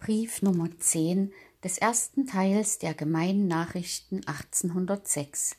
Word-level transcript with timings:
Brief 0.00 0.42
Nummer 0.42 0.68
10 0.78 1.32
des 1.62 1.76
ersten 1.76 2.26
Teils 2.26 2.78
der 2.78 2.94
Gemeinen 2.94 3.48
Nachrichten 3.48 4.20
1806 4.26 5.56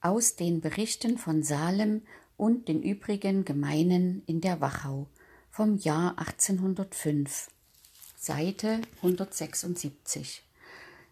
aus 0.00 0.34
den 0.34 0.60
Berichten 0.60 1.18
von 1.18 1.42
Salem 1.42 2.02
und 2.36 2.68
den 2.68 2.82
übrigen 2.82 3.44
Gemeinen 3.44 4.22
in 4.26 4.40
der 4.40 4.60
Wachau 4.60 5.06
vom 5.50 5.76
Jahr 5.78 6.18
1805, 6.18 7.48
Seite 8.16 8.80
176. 8.96 10.42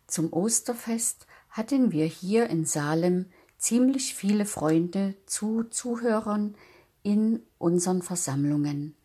Zum 0.07 0.33
Osterfest 0.33 1.27
hatten 1.51 1.93
wir 1.93 2.07
hier 2.07 2.51
in 2.51 2.65
Salem 2.65 3.27
ziemlich 3.57 4.15
viele 4.15 4.47
Freunde 4.47 5.15
zu 5.27 5.63
Zuhörern 5.65 6.57
in 7.03 7.41
unseren 7.59 8.03
Versammlungen. 8.03 8.98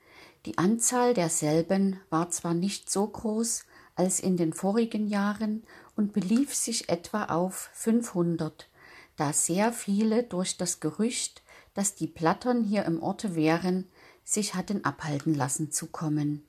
Die 0.45 0.57
Anzahl 0.57 1.13
derselben 1.13 1.99
war 2.09 2.29
zwar 2.29 2.53
nicht 2.53 2.89
so 2.89 3.07
groß 3.07 3.63
als 3.95 4.19
in 4.19 4.35
den 4.35 4.51
vorigen 4.51 5.07
Jahren 5.07 5.63
und 5.95 6.11
belief 6.11 6.53
sich 6.53 6.89
etwa 6.89 7.25
auf 7.25 7.69
500, 7.73 8.67
da 9.15 9.31
sehr 9.31 9.71
viele 9.71 10.23
durch 10.23 10.57
das 10.57 10.79
Gerücht, 10.79 11.43
dass 11.73 11.95
die 11.95 12.07
Plattern 12.07 12.63
hier 12.63 12.85
im 12.85 13.01
Orte 13.01 13.35
wären, 13.35 13.87
sich 14.25 14.55
hatten 14.55 14.83
abhalten 14.83 15.33
lassen 15.33 15.71
zu 15.71 15.87
kommen. 15.87 16.43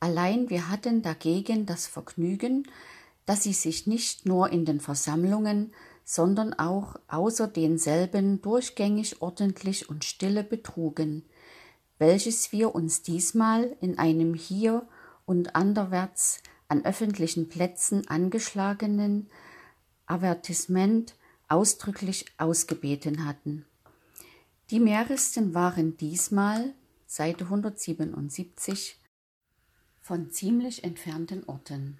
Allein 0.00 0.48
wir 0.48 0.70
hatten 0.70 1.02
dagegen 1.02 1.66
das 1.66 1.86
Vergnügen, 1.86 2.66
dass 3.26 3.42
sie 3.42 3.52
sich 3.52 3.86
nicht 3.86 4.26
nur 4.26 4.50
in 4.50 4.64
den 4.64 4.80
Versammlungen, 4.80 5.72
sondern 6.04 6.54
auch 6.54 6.96
außer 7.08 7.46
denselben 7.46 8.40
durchgängig 8.40 9.20
ordentlich 9.20 9.90
und 9.90 10.04
stille 10.04 10.42
betrugen, 10.44 11.24
welches 11.98 12.52
wir 12.52 12.74
uns 12.74 13.02
diesmal 13.02 13.76
in 13.80 13.98
einem 13.98 14.34
hier 14.34 14.86
und 15.26 15.54
anderwärts 15.54 16.42
an 16.68 16.84
öffentlichen 16.84 17.48
Plätzen 17.48 18.08
angeschlagenen 18.08 19.28
Avertissement 20.06 21.14
ausdrücklich 21.48 22.26
ausgebeten 22.38 23.26
hatten. 23.26 23.64
Die 24.70 24.80
mehresten 24.80 25.54
waren 25.54 25.96
diesmal, 25.96 26.74
Seite 27.06 27.44
177, 27.44 28.98
von 30.00 30.30
ziemlich 30.30 30.84
entfernten 30.84 31.44
Orten. 31.44 31.98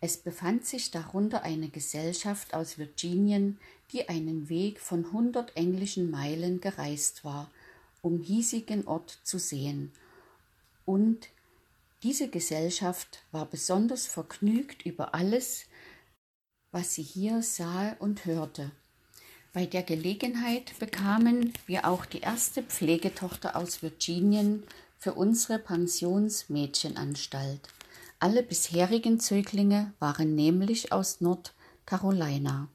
Es 0.00 0.16
befand 0.16 0.64
sich 0.64 0.90
darunter 0.90 1.42
eine 1.42 1.68
Gesellschaft 1.68 2.54
aus 2.54 2.78
Virginien, 2.78 3.58
die 3.92 4.08
einen 4.08 4.48
Weg 4.48 4.80
von 4.80 5.12
hundert 5.12 5.56
englischen 5.56 6.10
Meilen 6.10 6.60
gereist 6.60 7.24
war, 7.24 7.50
um 8.02 8.20
hiesigen 8.20 8.86
Ort 8.86 9.20
zu 9.24 9.38
sehen. 9.38 9.92
Und 10.84 11.28
diese 12.02 12.28
Gesellschaft 12.28 13.24
war 13.30 13.46
besonders 13.46 14.06
vergnügt 14.06 14.86
über 14.86 15.14
alles, 15.14 15.64
was 16.72 16.94
sie 16.94 17.02
hier 17.02 17.42
sah 17.42 17.92
und 17.98 18.24
hörte. 18.24 18.70
Bei 19.52 19.66
der 19.66 19.82
Gelegenheit 19.82 20.78
bekamen 20.78 21.52
wir 21.66 21.88
auch 21.88 22.06
die 22.06 22.20
erste 22.20 22.62
Pflegetochter 22.62 23.56
aus 23.56 23.82
Virginien 23.82 24.62
für 24.96 25.14
unsere 25.14 25.58
Pensionsmädchenanstalt. 25.58 27.68
Alle 28.20 28.42
bisherigen 28.42 29.18
Zöglinge 29.18 29.92
waren 29.98 30.34
nämlich 30.34 30.92
aus 30.92 31.20
Nordcarolina. 31.20 32.68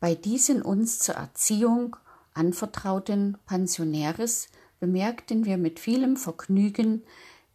Bei 0.00 0.14
diesen 0.14 0.60
uns 0.60 0.98
zur 0.98 1.14
Erziehung 1.14 1.96
anvertrauten 2.34 3.38
Pensionäres 3.46 4.48
bemerkten 4.80 5.44
wir 5.44 5.56
mit 5.56 5.80
vielem 5.80 6.16
Vergnügen, 6.16 7.02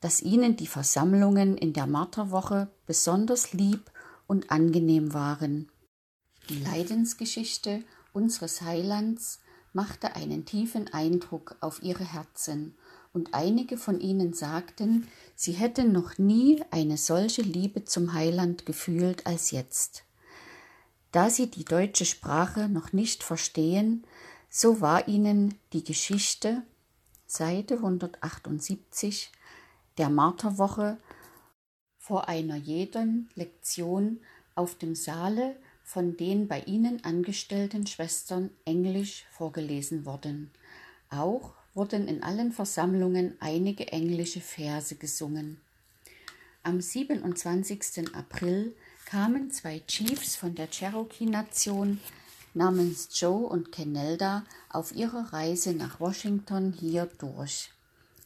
dass 0.01 0.21
ihnen 0.21 0.55
die 0.55 0.67
Versammlungen 0.67 1.57
in 1.57 1.73
der 1.73 1.85
Marterwoche 1.85 2.69
besonders 2.85 3.53
lieb 3.53 3.91
und 4.27 4.51
angenehm 4.51 5.13
waren. 5.13 5.69
Die 6.49 6.59
Leidensgeschichte 6.59 7.83
unseres 8.13 8.61
Heilands 8.61 9.39
machte 9.73 10.15
einen 10.15 10.45
tiefen 10.45 10.91
Eindruck 10.93 11.57
auf 11.59 11.83
ihre 11.83 12.05
Herzen, 12.05 12.75
und 13.13 13.33
einige 13.33 13.77
von 13.77 13.99
ihnen 13.99 14.33
sagten, 14.33 15.07
sie 15.35 15.53
hätten 15.53 15.91
noch 15.91 16.17
nie 16.17 16.63
eine 16.71 16.97
solche 16.97 17.41
Liebe 17.41 17.85
zum 17.85 18.13
Heiland 18.13 18.65
gefühlt 18.65 19.25
als 19.25 19.51
jetzt. 19.51 20.03
Da 21.11 21.29
sie 21.29 21.49
die 21.49 21.65
deutsche 21.65 22.05
Sprache 22.05 22.69
noch 22.69 22.93
nicht 22.93 23.23
verstehen, 23.23 24.05
so 24.49 24.81
war 24.81 25.07
ihnen 25.07 25.55
die 25.73 25.83
Geschichte, 25.83 26.63
Seite 27.27 27.75
178, 27.75 29.31
der 29.97 30.09
Marterwoche 30.09 30.97
vor 31.97 32.27
einer 32.27 32.55
jeden 32.55 33.29
Lektion 33.35 34.19
auf 34.55 34.75
dem 34.75 34.95
Saale 34.95 35.55
von 35.83 36.17
den 36.17 36.47
bei 36.47 36.61
ihnen 36.61 37.03
angestellten 37.03 37.85
Schwestern 37.85 38.49
Englisch 38.65 39.25
vorgelesen 39.31 40.05
worden. 40.05 40.51
Auch 41.09 41.53
wurden 41.73 42.07
in 42.07 42.23
allen 42.23 42.51
Versammlungen 42.51 43.35
einige 43.39 43.91
englische 43.91 44.41
Verse 44.41 44.95
gesungen. 44.95 45.61
Am 46.63 46.81
27. 46.81 48.13
April 48.13 48.75
kamen 49.05 49.49
zwei 49.49 49.79
Chiefs 49.87 50.35
von 50.35 50.55
der 50.55 50.69
Cherokee-Nation 50.69 51.99
namens 52.53 53.09
Joe 53.19 53.47
und 53.47 53.71
Kenelda 53.71 54.43
auf 54.69 54.95
ihrer 54.95 55.33
Reise 55.33 55.73
nach 55.73 55.99
Washington 55.99 56.73
hier 56.73 57.07
durch. 57.17 57.71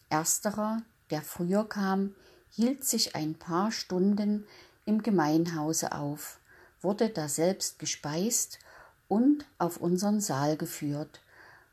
Ersterer, 0.09 0.81
der 1.09 1.21
früher 1.21 1.67
kam, 1.67 2.15
hielt 2.51 2.85
sich 2.85 3.15
ein 3.15 3.35
paar 3.35 3.71
Stunden 3.71 4.45
im 4.85 5.01
Gemeinhause 5.01 5.91
auf, 5.91 6.39
wurde 6.81 7.09
daselbst 7.09 7.79
gespeist 7.79 8.59
und 9.07 9.45
auf 9.57 9.77
unseren 9.77 10.21
Saal 10.21 10.57
geführt, 10.57 11.19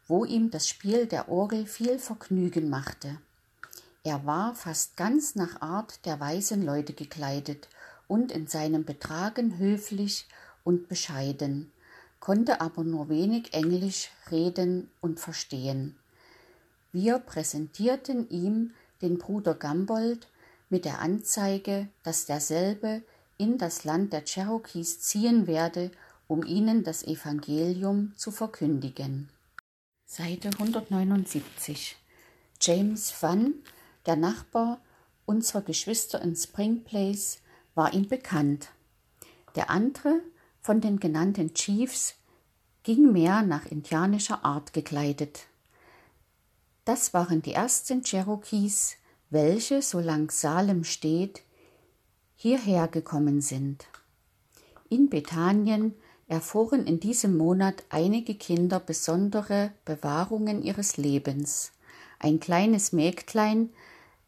wo 0.08 0.24
ihm 0.24 0.50
das 0.50 0.68
Spiel 0.68 1.06
der 1.06 1.28
Orgel 1.28 1.66
viel 1.66 1.98
Vergnügen 1.98 2.68
machte. 2.68 3.18
Er 4.02 4.24
war 4.24 4.54
fast 4.54 4.96
ganz 4.96 5.34
nach 5.34 5.60
Art 5.60 6.04
der 6.06 6.20
weisen 6.20 6.64
Leute 6.64 6.94
gekleidet 6.94 7.68
und 8.08 8.32
in 8.32 8.46
seinem 8.46 8.84
Betragen 8.84 9.58
höflich 9.58 10.26
und 10.64 10.88
bescheiden, 10.88 11.70
konnte 12.20 12.60
aber 12.60 12.84
nur 12.84 13.08
wenig 13.08 13.52
Englisch 13.54 14.10
reden 14.30 14.90
und 15.00 15.18
verstehen. 15.18 15.96
Wir 16.92 17.18
präsentierten 17.18 18.28
ihm 18.28 18.72
den 19.02 19.18
Bruder 19.18 19.54
Gambold 19.54 20.28
mit 20.68 20.84
der 20.84 21.00
Anzeige, 21.00 21.88
dass 22.02 22.26
derselbe 22.26 23.02
in 23.38 23.58
das 23.58 23.84
Land 23.84 24.12
der 24.12 24.24
Cherokees 24.24 25.00
ziehen 25.00 25.46
werde, 25.46 25.90
um 26.28 26.44
ihnen 26.44 26.84
das 26.84 27.02
Evangelium 27.02 28.12
zu 28.16 28.30
verkündigen. 28.30 29.30
Seite 30.04 30.50
179 30.50 31.96
James 32.60 33.14
Van, 33.20 33.54
der 34.06 34.16
Nachbar 34.16 34.80
unserer 35.24 35.62
Geschwister 35.62 36.20
in 36.20 36.36
Spring 36.36 36.84
Place, 36.84 37.38
war 37.74 37.94
ihm 37.94 38.08
bekannt. 38.08 38.68
Der 39.54 39.70
andere 39.70 40.20
von 40.60 40.80
den 40.80 41.00
genannten 41.00 41.54
Chiefs 41.54 42.14
ging 42.82 43.12
mehr 43.12 43.42
nach 43.42 43.66
indianischer 43.66 44.44
Art 44.44 44.72
gekleidet. 44.72 45.46
Das 46.84 47.14
waren 47.14 47.42
die 47.42 47.52
ersten 47.52 48.02
Cherokees, 48.02 48.96
welche, 49.30 49.82
solang 49.82 50.30
Salem 50.30 50.84
steht, 50.84 51.42
hierher 52.34 52.88
gekommen 52.88 53.40
sind. 53.40 53.86
In 54.88 55.08
Bethanien 55.08 55.94
erfuhren 56.26 56.86
in 56.86 57.00
diesem 57.00 57.36
Monat 57.36 57.84
einige 57.90 58.34
Kinder 58.34 58.80
besondere 58.80 59.72
Bewahrungen 59.84 60.62
ihres 60.62 60.96
Lebens. 60.96 61.72
Ein 62.18 62.40
kleines 62.40 62.92
Mägdlein, 62.92 63.70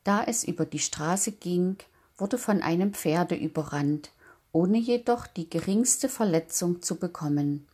da 0.04 0.22
es 0.25 0.44
über 0.44 0.66
die 0.66 0.78
Straße 0.78 1.32
ging, 1.32 1.76
wurde 2.16 2.38
von 2.38 2.62
einem 2.62 2.93
Pferde 2.93 3.34
überrannt 3.34 4.11
ohne 4.52 4.78
jedoch 4.78 5.26
die 5.26 5.49
geringste 5.49 6.08
Verletzung 6.08 6.82
zu 6.82 6.96
bekommen. 6.96 7.66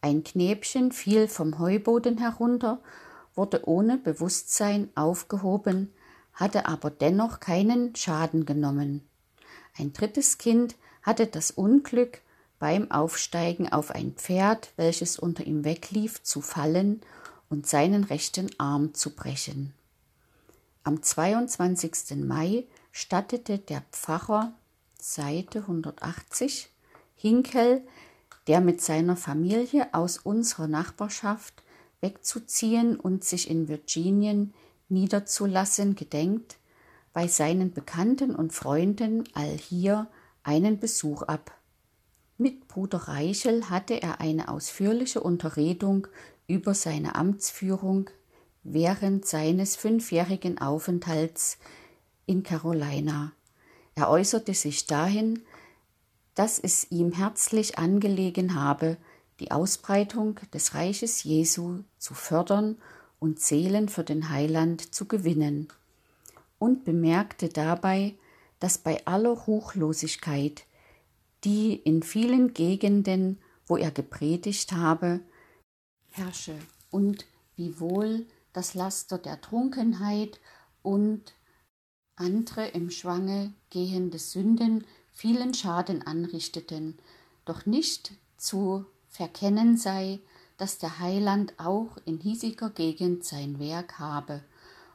Ein 0.00 0.22
Knäbchen 0.22 0.92
fiel 0.92 1.28
vom 1.28 1.58
Heuboden 1.58 2.18
herunter, 2.18 2.80
wurde 3.34 3.66
ohne 3.66 3.96
Bewusstsein 3.96 4.90
aufgehoben, 4.94 5.92
hatte 6.34 6.66
aber 6.66 6.90
dennoch 6.90 7.40
keinen 7.40 7.96
Schaden 7.96 8.44
genommen. 8.44 9.08
Ein 9.76 9.92
drittes 9.92 10.38
Kind 10.38 10.76
hatte 11.02 11.26
das 11.26 11.50
Unglück, 11.50 12.20
beim 12.58 12.90
Aufsteigen 12.90 13.72
auf 13.72 13.90
ein 13.90 14.12
Pferd, 14.12 14.72
welches 14.76 15.18
unter 15.18 15.44
ihm 15.44 15.64
weglief, 15.64 16.22
zu 16.22 16.40
fallen 16.40 17.00
und 17.48 17.66
seinen 17.66 18.04
rechten 18.04 18.50
Arm 18.58 18.94
zu 18.94 19.14
brechen. 19.14 19.74
Am 20.82 21.02
22. 21.02 22.16
Mai 22.24 22.64
stattete 22.92 23.58
der 23.58 23.82
Pfarrer 23.90 24.52
Seite 25.06 25.58
180 25.58 26.70
Hinkel, 27.14 27.82
der 28.46 28.62
mit 28.62 28.80
seiner 28.80 29.16
Familie 29.16 29.92
aus 29.92 30.16
unserer 30.16 30.66
Nachbarschaft 30.66 31.62
wegzuziehen 32.00 32.98
und 32.98 33.22
sich 33.22 33.50
in 33.50 33.68
Virginien 33.68 34.54
niederzulassen 34.88 35.94
gedenkt, 35.94 36.56
bei 37.12 37.28
seinen 37.28 37.74
Bekannten 37.74 38.34
und 38.34 38.54
Freunden 38.54 39.24
allhier 39.34 40.08
einen 40.42 40.80
Besuch 40.80 41.20
ab. 41.20 41.52
Mit 42.38 42.66
Bruder 42.66 43.06
Reichel 43.06 43.68
hatte 43.68 44.00
er 44.00 44.22
eine 44.22 44.48
ausführliche 44.48 45.20
Unterredung 45.20 46.06
über 46.46 46.72
seine 46.72 47.14
Amtsführung 47.14 48.08
während 48.62 49.26
seines 49.26 49.76
fünfjährigen 49.76 50.56
Aufenthalts 50.56 51.58
in 52.24 52.42
Carolina. 52.42 53.32
Er 53.94 54.10
äußerte 54.10 54.54
sich 54.54 54.86
dahin, 54.86 55.42
dass 56.34 56.58
es 56.58 56.90
ihm 56.90 57.12
herzlich 57.12 57.78
angelegen 57.78 58.54
habe, 58.54 58.96
die 59.40 59.50
Ausbreitung 59.50 60.40
des 60.52 60.74
Reiches 60.74 61.22
Jesu 61.22 61.80
zu 61.98 62.14
fördern 62.14 62.76
und 63.18 63.40
Seelen 63.40 63.88
für 63.88 64.04
den 64.04 64.30
Heiland 64.30 64.94
zu 64.94 65.06
gewinnen, 65.06 65.68
und 66.58 66.84
bemerkte 66.84 67.48
dabei, 67.48 68.14
dass 68.58 68.78
bei 68.78 69.04
aller 69.06 69.30
Ruchlosigkeit, 69.30 70.64
die 71.44 71.74
in 71.74 72.02
vielen 72.02 72.54
Gegenden, 72.54 73.38
wo 73.66 73.76
er 73.76 73.90
gepredigt 73.90 74.72
habe, 74.72 75.20
herrsche, 76.10 76.54
und 76.90 77.26
wiewohl 77.56 78.26
das 78.52 78.74
Laster 78.74 79.18
der 79.18 79.40
Trunkenheit 79.40 80.40
und 80.82 81.34
andere 82.16 82.68
im 82.68 82.90
Schwange 82.90 83.52
gehende 83.70 84.18
Sünden 84.18 84.84
vielen 85.12 85.54
Schaden 85.54 86.06
anrichteten, 86.06 86.98
doch 87.44 87.66
nicht 87.66 88.12
zu 88.36 88.84
verkennen 89.08 89.76
sei, 89.76 90.20
dass 90.56 90.78
der 90.78 90.98
Heiland 90.98 91.54
auch 91.58 91.96
in 92.04 92.18
hiesiger 92.18 92.70
Gegend 92.70 93.24
sein 93.24 93.58
Werk 93.58 93.98
habe 93.98 94.42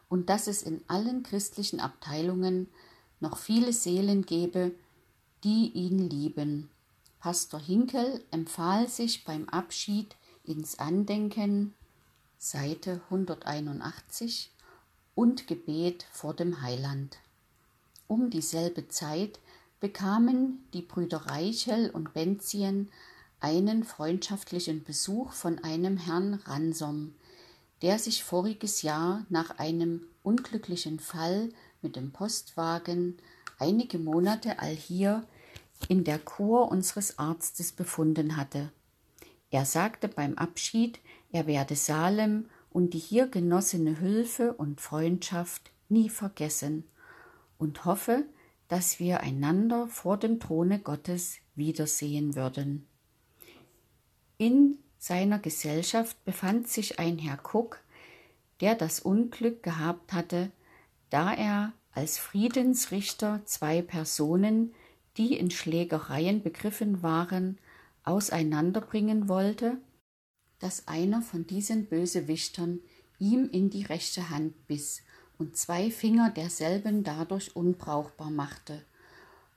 und 0.07 0.29
dass 0.29 0.47
es 0.47 0.61
in 0.63 0.81
allen 0.87 1.23
christlichen 1.23 1.79
Abteilungen 1.79 2.67
noch 3.19 3.37
viele 3.37 3.73
Seelen 3.73 4.25
gebe, 4.25 4.71
die 5.43 5.71
ihn 5.71 6.09
lieben. 6.09 6.69
Pastor 7.19 7.59
Hinkel 7.59 8.23
empfahl 8.31 8.87
sich 8.87 9.25
beim 9.25 9.47
Abschied 9.49 10.15
ins 10.43 10.79
Andenken, 10.79 11.73
Seite 12.37 13.01
181, 13.09 14.51
und 15.19 15.47
Gebet 15.47 16.05
vor 16.13 16.33
dem 16.33 16.61
Heiland. 16.61 17.17
Um 18.07 18.29
dieselbe 18.29 18.87
Zeit 18.87 19.41
bekamen 19.81 20.63
die 20.71 20.81
Brüder 20.81 21.25
Reichel 21.25 21.89
und 21.89 22.13
Benzien 22.13 22.89
einen 23.41 23.83
freundschaftlichen 23.83 24.85
Besuch 24.85 25.33
von 25.33 25.61
einem 25.61 25.97
Herrn 25.97 26.35
Ransom, 26.45 27.15
der 27.81 27.99
sich 27.99 28.23
voriges 28.23 28.81
Jahr 28.81 29.25
nach 29.27 29.59
einem 29.59 30.03
unglücklichen 30.23 31.01
Fall 31.01 31.49
mit 31.81 31.97
dem 31.97 32.13
Postwagen 32.13 33.17
einige 33.57 33.99
Monate 33.99 34.59
allhier 34.59 35.27
in 35.89 36.05
der 36.05 36.19
Kur 36.19 36.71
unseres 36.71 37.19
Arztes 37.19 37.73
befunden 37.73 38.37
hatte. 38.37 38.71
Er 39.51 39.65
sagte 39.65 40.07
beim 40.07 40.37
Abschied, 40.37 40.97
er 41.33 41.45
werde 41.45 41.75
Salem 41.75 42.45
und 42.79 42.93
die 42.93 42.99
hier 42.99 43.27
genossene 43.27 43.99
Hilfe 43.99 44.53
und 44.53 44.79
Freundschaft 44.79 45.69
nie 45.89 46.07
vergessen 46.07 46.85
und 47.57 47.83
hoffe, 47.83 48.23
dass 48.69 49.01
wir 49.01 49.19
einander 49.19 49.87
vor 49.87 50.15
dem 50.15 50.39
Throne 50.39 50.79
Gottes 50.79 51.39
wiedersehen 51.55 52.37
würden. 52.37 52.87
In 54.37 54.77
seiner 54.97 55.39
Gesellschaft 55.39 56.23
befand 56.23 56.69
sich 56.69 56.99
ein 56.99 57.17
Herr 57.17 57.39
Cook, 57.43 57.81
der 58.61 58.75
das 58.75 59.01
Unglück 59.01 59.61
gehabt 59.61 60.13
hatte, 60.13 60.49
da 61.09 61.33
er 61.33 61.73
als 61.91 62.17
Friedensrichter 62.17 63.41
zwei 63.43 63.81
Personen, 63.81 64.73
die 65.17 65.35
in 65.37 65.51
Schlägereien 65.51 66.41
begriffen 66.41 67.03
waren, 67.03 67.57
auseinanderbringen 68.05 69.27
wollte, 69.27 69.79
dass 70.59 70.87
einer 70.87 71.21
von 71.21 71.47
diesen 71.47 71.85
Bösewichtern 71.85 72.79
ihm 73.19 73.49
in 73.51 73.69
die 73.69 73.83
rechte 73.83 74.29
Hand 74.29 74.67
biss 74.67 75.01
und 75.37 75.57
zwei 75.57 75.89
Finger 75.89 76.29
derselben 76.29 77.03
dadurch 77.03 77.55
unbrauchbar 77.55 78.29
machte 78.29 78.83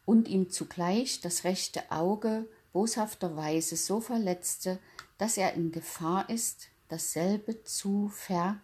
und 0.04 0.28
ihm 0.28 0.50
zugleich 0.50 1.20
das 1.20 1.44
rechte 1.44 1.90
Auge 1.90 2.48
boshafterweise 2.72 3.76
so 3.76 4.00
verletzte, 4.00 4.78
dass 5.18 5.36
er 5.36 5.54
in 5.54 5.72
Gefahr 5.72 6.28
ist, 6.28 6.68
dasselbe 6.88 7.62
zu 7.64 8.08
ver 8.08 8.60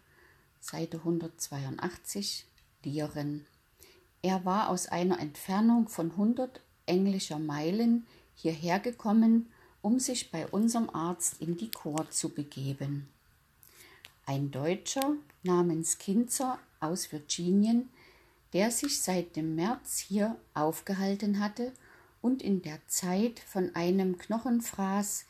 Seite 0.59 0.97
182 0.97 2.45
lieren. 2.83 3.45
Er 4.21 4.43
war 4.45 4.69
aus 4.69 4.87
einer 4.87 5.19
Entfernung 5.19 5.87
von 5.87 6.17
hundert 6.17 6.61
englischer 6.85 7.39
Meilen 7.39 8.05
hierher 8.35 8.79
gekommen, 8.79 9.51
um 9.81 9.99
sich 9.99 10.31
bei 10.31 10.47
unserem 10.47 10.89
Arzt 10.89 11.41
in 11.41 11.57
die 11.57 11.71
Kur 11.71 12.09
zu 12.09 12.29
begeben. 12.29 13.07
Ein 14.25 14.51
Deutscher 14.51 15.15
namens 15.43 15.97
Kinzer 15.97 16.59
aus 16.79 17.11
Virginien, 17.11 17.89
der 18.53 18.71
sich 18.71 19.01
seit 19.01 19.35
dem 19.35 19.55
März 19.55 19.99
hier 19.99 20.35
aufgehalten 20.53 21.39
hatte 21.39 21.71
und 22.21 22.41
in 22.41 22.61
der 22.61 22.79
Zeit 22.87 23.39
von 23.39 23.75
einem 23.75 24.17
Knochenfraß 24.17 25.25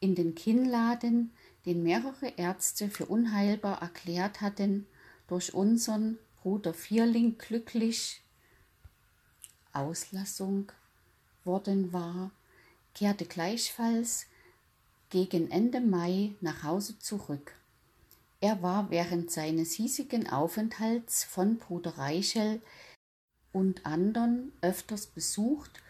in 0.00 0.14
den 0.14 0.34
Kinnladen, 0.34 1.32
den 1.66 1.82
mehrere 1.82 2.28
Ärzte 2.36 2.90
für 2.90 3.06
unheilbar 3.06 3.80
erklärt 3.80 4.40
hatten, 4.40 4.86
durch 5.28 5.54
unseren 5.54 6.18
Bruder 6.42 6.74
Vierling 6.74 7.38
glücklich 7.38 8.20
Auslassung 9.72 10.70
worden 11.44 11.92
war, 11.92 12.30
kehrte 12.94 13.24
gleichfalls 13.24 14.26
gegen 15.10 15.50
Ende 15.50 15.80
Mai 15.80 16.32
nach 16.40 16.62
Hause 16.62 16.98
zurück. 16.98 17.54
Er 18.40 18.62
war 18.62 18.90
während 18.90 19.30
seines 19.30 19.72
hiesigen 19.72 20.28
Aufenthalts 20.28 21.24
von 21.24 21.58
Bruder 21.58 21.96
Reichel 21.98 22.60
und 23.52 23.86
andern 23.86 24.52
öfters 24.60 25.06
besucht 25.06 25.80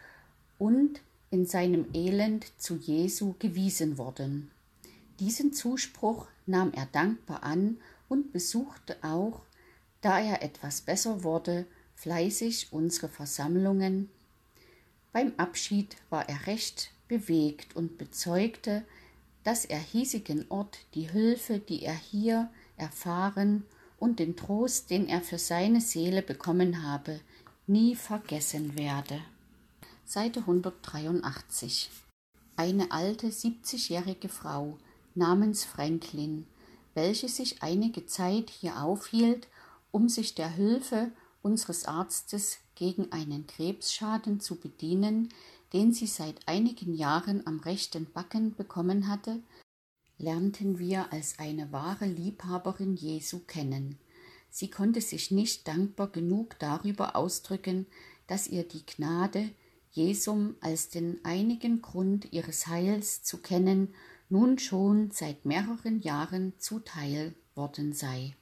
und 0.57 1.01
in 1.31 1.45
seinem 1.45 1.87
Elend 1.93 2.45
zu 2.61 2.75
Jesu 2.75 3.35
gewiesen 3.39 3.97
worden. 3.97 4.51
Diesen 5.19 5.53
Zuspruch 5.53 6.27
nahm 6.45 6.71
er 6.73 6.85
dankbar 6.85 7.43
an 7.43 7.77
und 8.07 8.31
besuchte 8.31 8.97
auch, 9.01 9.41
da 10.01 10.19
er 10.19 10.43
etwas 10.43 10.81
besser 10.81 11.23
wurde, 11.23 11.65
fleißig 11.95 12.71
unsere 12.71 13.09
Versammlungen. 13.09 14.09
Beim 15.11 15.33
Abschied 15.37 15.95
war 16.09 16.29
er 16.29 16.47
recht 16.47 16.91
bewegt 17.07 17.75
und 17.75 17.97
bezeugte, 17.97 18.83
dass 19.43 19.65
er 19.65 19.79
hiesigen 19.79 20.45
Ort 20.49 20.79
die 20.95 21.09
Hilfe, 21.09 21.59
die 21.59 21.83
er 21.83 21.95
hier 21.95 22.49
erfahren 22.77 23.63
und 23.99 24.19
den 24.19 24.35
Trost, 24.35 24.89
den 24.89 25.07
er 25.07 25.21
für 25.21 25.37
seine 25.37 25.81
Seele 25.81 26.21
bekommen 26.21 26.83
habe, 26.83 27.19
nie 27.67 27.95
vergessen 27.95 28.77
werde. 28.77 29.21
Seite 30.03 30.41
183 30.41 31.89
Eine 32.55 32.91
alte 32.91 33.31
siebzigjährige 33.31 34.29
Frau 34.29 34.77
namens 35.15 35.63
Franklin, 35.63 36.45
welche 36.93 37.29
sich 37.29 37.61
einige 37.61 38.05
Zeit 38.05 38.49
hier 38.49 38.81
aufhielt, 38.81 39.47
um 39.91 40.09
sich 40.09 40.35
der 40.35 40.49
Hilfe 40.49 41.11
unseres 41.41 41.85
Arztes 41.85 42.57
gegen 42.75 43.11
einen 43.11 43.47
Krebsschaden 43.47 44.39
zu 44.39 44.55
bedienen, 44.55 45.29
den 45.75 45.91
sie 45.91 46.07
seit 46.07 46.47
einigen 46.47 46.93
Jahren 46.93 47.45
am 47.45 47.59
rechten 47.59 48.09
Backen 48.13 48.55
bekommen 48.55 49.09
hatte, 49.09 49.43
lernten 50.17 50.79
wir 50.79 51.11
als 51.11 51.37
eine 51.37 51.73
wahre 51.73 52.05
Liebhaberin 52.05 52.95
Jesu 52.95 53.39
kennen. 53.39 53.99
Sie 54.49 54.69
konnte 54.69 55.01
sich 55.01 55.31
nicht 55.31 55.67
dankbar 55.67 56.07
genug 56.07 56.57
darüber 56.59 57.17
ausdrücken, 57.17 57.87
dass 58.25 58.47
ihr 58.47 58.63
die 58.63 58.85
Gnade, 58.85 59.49
Jesum 59.91 60.55
als 60.61 60.87
den 60.87 61.19
einigen 61.25 61.81
Grund 61.81 62.31
ihres 62.31 62.67
Heils 62.67 63.23
zu 63.23 63.39
kennen, 63.39 63.93
nun 64.29 64.57
schon 64.59 65.11
seit 65.11 65.43
mehreren 65.43 65.99
Jahren 65.99 66.53
zuteil 66.57 67.35
worden 67.53 67.91
sei. 67.91 68.33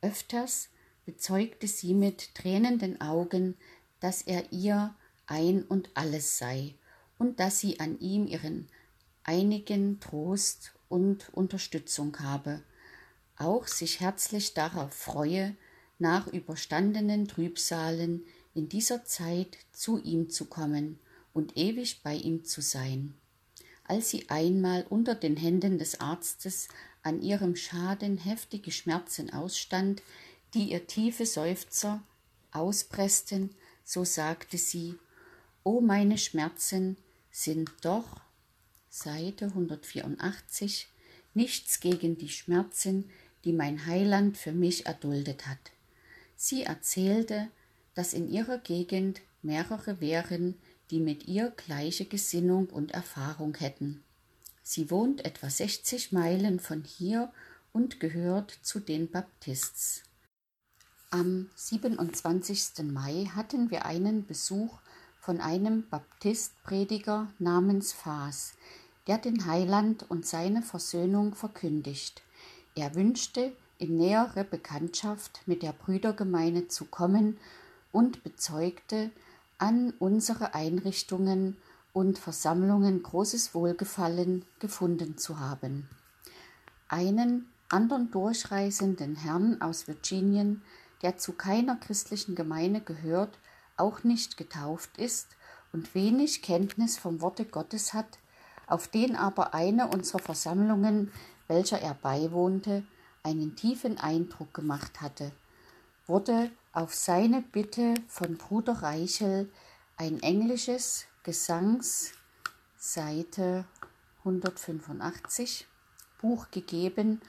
Öfters 0.00 0.70
bezeugte 1.06 1.68
sie 1.68 1.94
mit 1.94 2.34
tränenden 2.34 3.00
Augen, 3.00 3.54
dass 4.00 4.22
er 4.22 4.52
ihr 4.52 4.92
ein 5.30 5.62
und 5.62 5.90
alles 5.94 6.38
sei 6.38 6.74
und 7.18 7.40
dass 7.40 7.60
sie 7.60 7.80
an 7.80 7.98
ihm 8.00 8.26
ihren 8.26 8.68
einigen 9.22 10.00
Trost 10.00 10.72
und 10.88 11.28
Unterstützung 11.32 12.18
habe, 12.18 12.62
auch 13.36 13.66
sich 13.66 14.00
herzlich 14.00 14.54
darauf 14.54 14.92
freue, 14.92 15.56
nach 15.98 16.26
überstandenen 16.26 17.28
Trübsalen 17.28 18.24
in 18.54 18.68
dieser 18.68 19.04
Zeit 19.04 19.56
zu 19.72 19.98
ihm 20.02 20.30
zu 20.30 20.46
kommen 20.46 20.98
und 21.32 21.56
ewig 21.56 22.02
bei 22.02 22.14
ihm 22.14 22.44
zu 22.44 22.60
sein. 22.60 23.14
Als 23.84 24.10
sie 24.10 24.28
einmal 24.30 24.86
unter 24.88 25.14
den 25.14 25.36
Händen 25.36 25.78
des 25.78 26.00
Arztes 26.00 26.68
an 27.02 27.22
ihrem 27.22 27.56
Schaden 27.56 28.18
heftige 28.18 28.72
Schmerzen 28.72 29.32
ausstand, 29.32 30.02
die 30.54 30.72
ihr 30.72 30.86
tiefe 30.86 31.26
Seufzer 31.26 32.02
auspressten, 32.52 33.50
so 33.84 34.04
sagte 34.04 34.58
sie, 34.58 34.96
O 35.62 35.80
meine 35.80 36.16
Schmerzen 36.16 36.96
sind 37.30 37.70
doch, 37.82 38.20
Seite 38.88 39.46
184, 39.46 40.88
nichts 41.34 41.80
gegen 41.80 42.16
die 42.16 42.30
Schmerzen, 42.30 43.10
die 43.44 43.52
mein 43.52 43.84
Heiland 43.86 44.38
für 44.38 44.52
mich 44.52 44.86
erduldet 44.86 45.46
hat. 45.46 45.72
Sie 46.34 46.62
erzählte, 46.62 47.48
dass 47.94 48.14
in 48.14 48.30
ihrer 48.30 48.58
Gegend 48.58 49.20
mehrere 49.42 50.00
wären, 50.00 50.54
die 50.90 51.00
mit 51.00 51.28
ihr 51.28 51.50
gleiche 51.50 52.06
Gesinnung 52.06 52.66
und 52.70 52.92
Erfahrung 52.92 53.54
hätten. 53.54 54.02
Sie 54.62 54.90
wohnt 54.90 55.24
etwa 55.24 55.50
60 55.50 56.12
Meilen 56.12 56.58
von 56.58 56.84
hier 56.84 57.32
und 57.72 58.00
gehört 58.00 58.58
zu 58.62 58.80
den 58.80 59.10
Baptists. 59.10 60.02
Am 61.10 61.50
27. 61.56 62.84
Mai 62.84 63.26
hatten 63.34 63.70
wir 63.70 63.84
einen 63.84 64.26
Besuch 64.26 64.78
von 65.30 65.40
einem 65.40 65.88
Baptistprediger 65.88 67.28
namens 67.38 67.92
Faas, 67.92 68.54
der 69.06 69.16
den 69.16 69.46
Heiland 69.46 70.04
und 70.10 70.26
seine 70.26 70.60
Versöhnung 70.60 71.36
verkündigt. 71.36 72.22
Er 72.74 72.96
wünschte, 72.96 73.52
in 73.78 73.96
nähere 73.96 74.42
Bekanntschaft 74.42 75.42
mit 75.46 75.62
der 75.62 75.72
Brüdergemeinde 75.72 76.66
zu 76.66 76.84
kommen 76.84 77.36
und 77.92 78.24
bezeugte 78.24 79.12
an 79.58 79.94
unsere 80.00 80.54
Einrichtungen 80.54 81.56
und 81.92 82.18
Versammlungen 82.18 83.00
großes 83.00 83.54
Wohlgefallen 83.54 84.44
gefunden 84.58 85.16
zu 85.16 85.38
haben. 85.38 85.88
Einen 86.88 87.46
anderen 87.68 88.10
durchreisenden 88.10 89.14
Herrn 89.14 89.62
aus 89.62 89.86
Virginien, 89.86 90.62
der 91.02 91.18
zu 91.18 91.34
keiner 91.34 91.76
christlichen 91.76 92.34
Gemeinde 92.34 92.80
gehört, 92.80 93.38
auch 93.80 94.04
nicht 94.04 94.36
getauft 94.36 94.96
ist 94.98 95.28
und 95.72 95.94
wenig 95.94 96.42
Kenntnis 96.42 96.98
vom 96.98 97.20
Worte 97.20 97.44
Gottes 97.44 97.92
hat, 97.92 98.18
auf 98.66 98.88
den 98.88 99.16
aber 99.16 99.54
eine 99.54 99.88
unserer 99.88 100.20
Versammlungen, 100.20 101.12
welcher 101.48 101.80
er 101.80 101.94
beiwohnte, 101.94 102.84
einen 103.22 103.56
tiefen 103.56 103.98
Eindruck 103.98 104.54
gemacht 104.54 105.00
hatte, 105.00 105.32
wurde 106.06 106.50
auf 106.72 106.94
seine 106.94 107.42
Bitte 107.42 107.94
von 108.08 108.36
Bruder 108.36 108.82
Reichel 108.82 109.50
ein 109.96 110.22
englisches 110.22 111.06
Gesangs 111.24 112.12
Seite 112.78 113.64
185 114.20 115.66
Buch 116.20 116.50
gegeben 116.50 117.20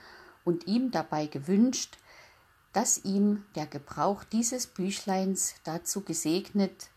und 0.46 0.68
ihm 0.68 0.92
dabei 0.92 1.28
gewünscht, 1.28 1.98
dass 2.74 3.04
ihm 3.04 3.44
der 3.56 3.68
Gebrauch 3.68 4.24
dieses 4.24 4.68
Büchleins 4.68 5.56
dazu 5.64 6.02
gesegnet 6.02 6.90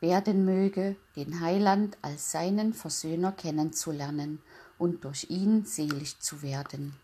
werden 0.00 0.44
möge, 0.44 0.96
den 1.16 1.40
Heiland 1.40 1.96
als 2.02 2.30
seinen 2.30 2.74
Versöhner 2.74 3.32
kennenzulernen 3.32 4.42
und 4.78 5.04
durch 5.04 5.30
ihn 5.30 5.64
selig 5.64 6.20
zu 6.20 6.42
werden. 6.42 6.94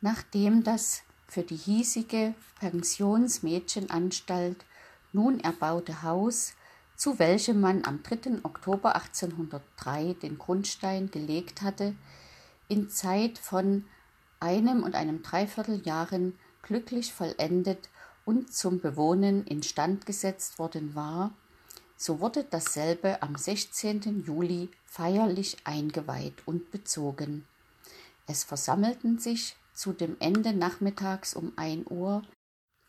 Nachdem 0.00 0.64
das 0.64 1.02
für 1.26 1.42
die 1.42 1.56
hiesige 1.56 2.34
Pensionsmädchenanstalt 2.60 4.64
nun 5.12 5.40
erbaute 5.40 6.02
Haus, 6.02 6.54
zu 6.96 7.18
welchem 7.18 7.60
man 7.60 7.84
am 7.84 8.02
3. 8.02 8.40
Oktober 8.42 8.94
1803 8.94 10.14
den 10.14 10.38
Grundstein 10.38 11.10
gelegt 11.10 11.62
hatte, 11.62 11.94
in 12.68 12.88
Zeit 12.88 13.38
von 13.38 13.84
einem 14.38 14.82
und 14.82 14.94
einem 14.94 15.22
Dreivierteljahren 15.22 16.38
glücklich 16.62 17.12
vollendet 17.12 17.88
und 18.24 18.52
zum 18.52 18.80
Bewohnen 18.80 19.44
instand 19.46 20.06
gesetzt 20.06 20.58
worden 20.58 20.94
war, 20.94 21.32
so 21.96 22.20
wurde 22.20 22.44
dasselbe 22.44 23.22
am 23.22 23.36
16. 23.36 24.24
Juli 24.24 24.70
feierlich 24.86 25.58
eingeweiht 25.64 26.46
und 26.46 26.70
bezogen. 26.70 27.44
Es 28.26 28.44
versammelten 28.44 29.18
sich 29.18 29.56
zu 29.74 29.92
dem 29.92 30.16
Ende 30.20 30.52
nachmittags 30.52 31.34
um 31.34 31.52
ein 31.56 31.84
Uhr 31.88 32.22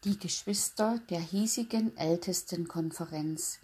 die 0.04 0.18
Geschwister 0.18 1.00
der 1.10 1.20
hiesigen 1.20 1.96
Ältestenkonferenz, 1.98 3.60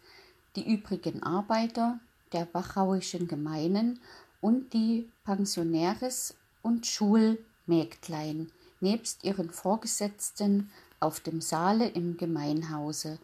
die 0.56 0.72
übrigen 0.72 1.24
Arbeiter 1.24 2.00
der 2.34 2.48
wachauischen 2.54 3.28
Gemeinen 3.28 4.00
und 4.42 4.74
die 4.74 5.10
Pensionäres 5.24 6.36
und 6.62 6.86
Schulmägdlein 6.86 8.52
nebst 8.80 9.24
ihren 9.24 9.50
Vorgesetzten 9.50 10.72
auf 11.00 11.20
dem 11.20 11.42
Saale 11.42 11.88
im 11.90 12.18
Gemeinhause, 12.18 13.20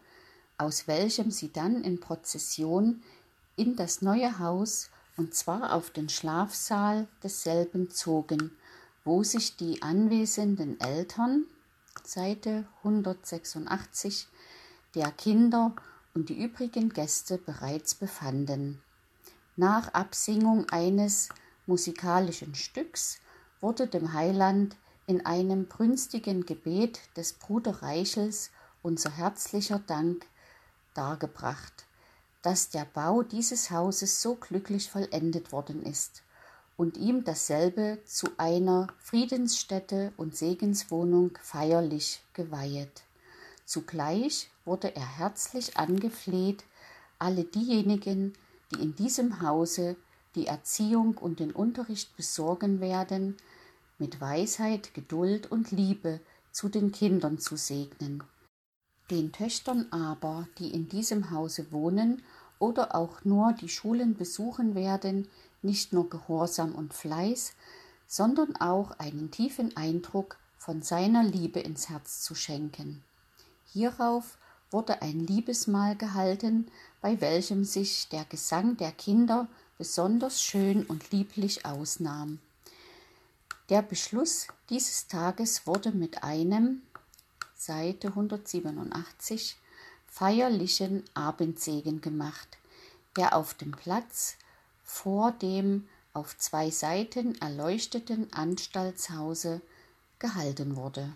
aus 0.57 0.87
welchem 0.87 1.31
sie 1.31 1.51
dann 1.51 1.83
in 1.83 1.99
Prozession 1.99 3.01
in 3.55 3.75
das 3.75 4.01
neue 4.01 4.39
Haus 4.39 4.89
und 5.17 5.35
zwar 5.35 5.73
auf 5.73 5.91
den 5.91 6.09
Schlafsaal 6.09 7.07
desselben 7.21 7.91
zogen, 7.91 8.51
wo 9.03 9.23
sich 9.23 9.57
die 9.57 9.81
anwesenden 9.81 10.79
Eltern 10.79 11.45
Seite 12.03 12.65
186 12.83 14.27
der 14.95 15.11
Kinder 15.11 15.75
und 16.13 16.29
die 16.29 16.41
übrigen 16.43 16.89
Gäste 16.89 17.37
bereits 17.37 17.95
befanden. 17.95 18.81
Nach 19.55 19.93
Absingung 19.93 20.69
eines 20.69 21.29
musikalischen 21.65 22.55
Stücks 22.55 23.19
wurde 23.61 23.87
dem 23.87 24.13
Heiland 24.13 24.75
in 25.07 25.25
einem 25.25 25.67
brünstigen 25.67 26.45
Gebet 26.45 26.99
des 27.17 27.33
Bruder 27.33 27.81
Reichels 27.81 28.51
unser 28.81 29.11
herzlicher 29.11 29.79
Dank 29.79 30.25
dargebracht, 30.93 31.85
dass 32.41 32.69
der 32.69 32.85
Bau 32.85 33.23
dieses 33.23 33.71
Hauses 33.71 34.21
so 34.21 34.35
glücklich 34.35 34.89
vollendet 34.89 35.51
worden 35.51 35.83
ist 35.83 36.23
und 36.77 36.97
ihm 36.97 37.23
dasselbe 37.23 37.99
zu 38.05 38.27
einer 38.37 38.87
Friedensstätte 38.99 40.11
und 40.17 40.35
Segenswohnung 40.35 41.37
feierlich 41.41 42.21
geweihet. 42.33 43.03
Zugleich 43.65 44.49
wurde 44.65 44.95
er 44.95 45.17
herzlich 45.17 45.77
angefleht, 45.77 46.63
alle 47.19 47.43
diejenigen, 47.43 48.33
die 48.71 48.81
in 48.81 48.95
diesem 48.95 49.41
Hause 49.41 49.95
die 50.35 50.47
Erziehung 50.47 51.17
und 51.17 51.39
den 51.39 51.51
Unterricht 51.51 52.15
besorgen 52.17 52.81
werden, 52.81 53.37
mit 54.03 54.19
Weisheit, 54.19 54.93
Geduld 54.93 55.49
und 55.49 55.71
Liebe 55.71 56.19
zu 56.51 56.67
den 56.67 56.91
Kindern 56.91 57.39
zu 57.39 57.55
segnen. 57.55 58.21
Den 59.09 59.31
Töchtern 59.31 59.87
aber, 59.91 60.45
die 60.59 60.73
in 60.73 60.89
diesem 60.89 61.31
Hause 61.31 61.71
wohnen 61.71 62.21
oder 62.59 62.95
auch 62.95 63.23
nur 63.23 63.53
die 63.53 63.69
Schulen 63.69 64.17
besuchen 64.17 64.75
werden, 64.75 65.29
nicht 65.61 65.93
nur 65.93 66.09
Gehorsam 66.09 66.75
und 66.75 66.93
Fleiß, 66.93 67.53
sondern 68.05 68.57
auch 68.57 68.91
einen 68.99 69.31
tiefen 69.31 69.77
Eindruck 69.77 70.35
von 70.57 70.81
seiner 70.81 71.23
Liebe 71.23 71.61
ins 71.61 71.87
Herz 71.87 72.23
zu 72.23 72.35
schenken. 72.35 73.05
Hierauf 73.71 74.37
wurde 74.69 75.01
ein 75.01 75.25
Liebesmahl 75.25 75.95
gehalten, 75.95 76.67
bei 76.99 77.21
welchem 77.21 77.63
sich 77.63 78.09
der 78.09 78.25
Gesang 78.25 78.75
der 78.75 78.91
Kinder 78.91 79.47
besonders 79.77 80.41
schön 80.43 80.85
und 80.87 81.09
lieblich 81.11 81.65
ausnahm. 81.65 82.39
Der 83.73 83.81
Beschluss 83.81 84.49
dieses 84.69 85.07
Tages 85.07 85.65
wurde 85.65 85.91
mit 85.93 86.23
einem 86.23 86.83
Seite 87.55 88.09
187 88.09 89.57
feierlichen 90.05 91.03
Abendsegen 91.15 91.99
gemacht, 91.99 92.59
der 93.17 93.35
auf 93.35 93.55
dem 93.55 93.71
Platz 93.71 94.35
vor 94.83 95.31
dem 95.31 95.89
auf 96.13 96.37
zwei 96.37 96.69
Seiten 96.69 97.33
erleuchteten 97.41 98.31
Anstaltshause 98.31 99.59
gehalten 100.19 100.75
wurde. 100.75 101.11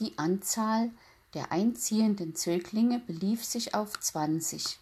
Die 0.00 0.18
Anzahl 0.18 0.90
der 1.34 1.52
einziehenden 1.52 2.34
Zöglinge 2.34 2.98
belief 2.98 3.44
sich 3.44 3.76
auf 3.76 3.96
20, 4.00 4.80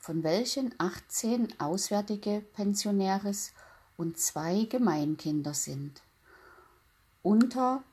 von 0.00 0.24
welchen 0.24 0.74
18 0.78 1.60
auswärtige 1.60 2.42
Pensionäres 2.54 3.52
und 3.96 4.18
zwei 4.18 4.64
Gemeinkinder 4.64 5.54
sind. 5.54 6.02
Unter 7.22 7.84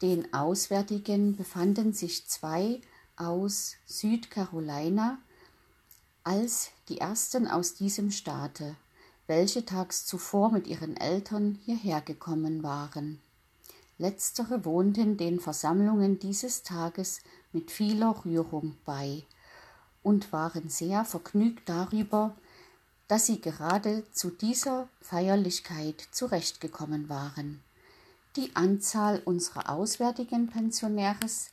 den 0.00 0.32
Auswärtigen 0.32 1.36
befanden 1.36 1.92
sich 1.92 2.26
zwei 2.26 2.80
aus 3.14 3.74
Südcarolina, 3.84 5.18
als 6.24 6.70
die 6.88 6.96
ersten 6.98 7.46
aus 7.46 7.74
diesem 7.74 8.10
Staate, 8.10 8.76
welche 9.26 9.66
tags 9.66 10.06
zuvor 10.06 10.50
mit 10.50 10.66
ihren 10.66 10.96
Eltern 10.96 11.58
hierher 11.66 12.00
gekommen 12.00 12.62
waren. 12.62 13.20
Letztere 13.98 14.64
wohnten 14.64 15.18
den 15.18 15.38
Versammlungen 15.38 16.18
dieses 16.18 16.62
Tages 16.62 17.20
mit 17.52 17.70
vieler 17.70 18.24
Rührung 18.24 18.76
bei 18.86 19.24
und 20.02 20.32
waren 20.32 20.70
sehr 20.70 21.04
vergnügt 21.04 21.68
darüber, 21.68 22.34
dass 23.08 23.26
sie 23.26 23.42
gerade 23.42 24.04
zu 24.12 24.30
dieser 24.30 24.88
Feierlichkeit 25.02 26.00
zurechtgekommen 26.12 27.10
waren. 27.10 27.62
Die 28.36 28.56
Anzahl 28.56 29.20
unserer 29.26 29.68
auswärtigen 29.68 30.46
Pensionäres 30.46 31.50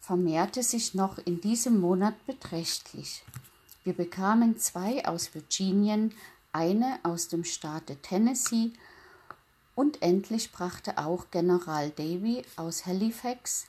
vermehrte 0.00 0.62
sich 0.62 0.94
noch 0.94 1.18
in 1.18 1.42
diesem 1.42 1.78
Monat 1.78 2.14
beträchtlich. 2.26 3.22
Wir 3.84 3.92
bekamen 3.92 4.58
zwei 4.58 5.06
aus 5.06 5.34
Virginien, 5.34 6.14
eine 6.52 6.98
aus 7.02 7.28
dem 7.28 7.44
Staate 7.44 7.96
Tennessee 7.96 8.72
und 9.74 10.00
endlich 10.00 10.52
brachte 10.52 10.96
auch 10.96 11.26
General 11.30 11.90
Davy 11.90 12.44
aus 12.56 12.86
Halifax, 12.86 13.66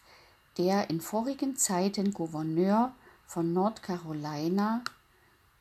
der 0.58 0.90
in 0.90 1.02
vorigen 1.02 1.58
Zeiten 1.58 2.14
Gouverneur 2.14 2.94
von 3.28 3.52
North 3.52 3.84
Carolina, 3.84 4.84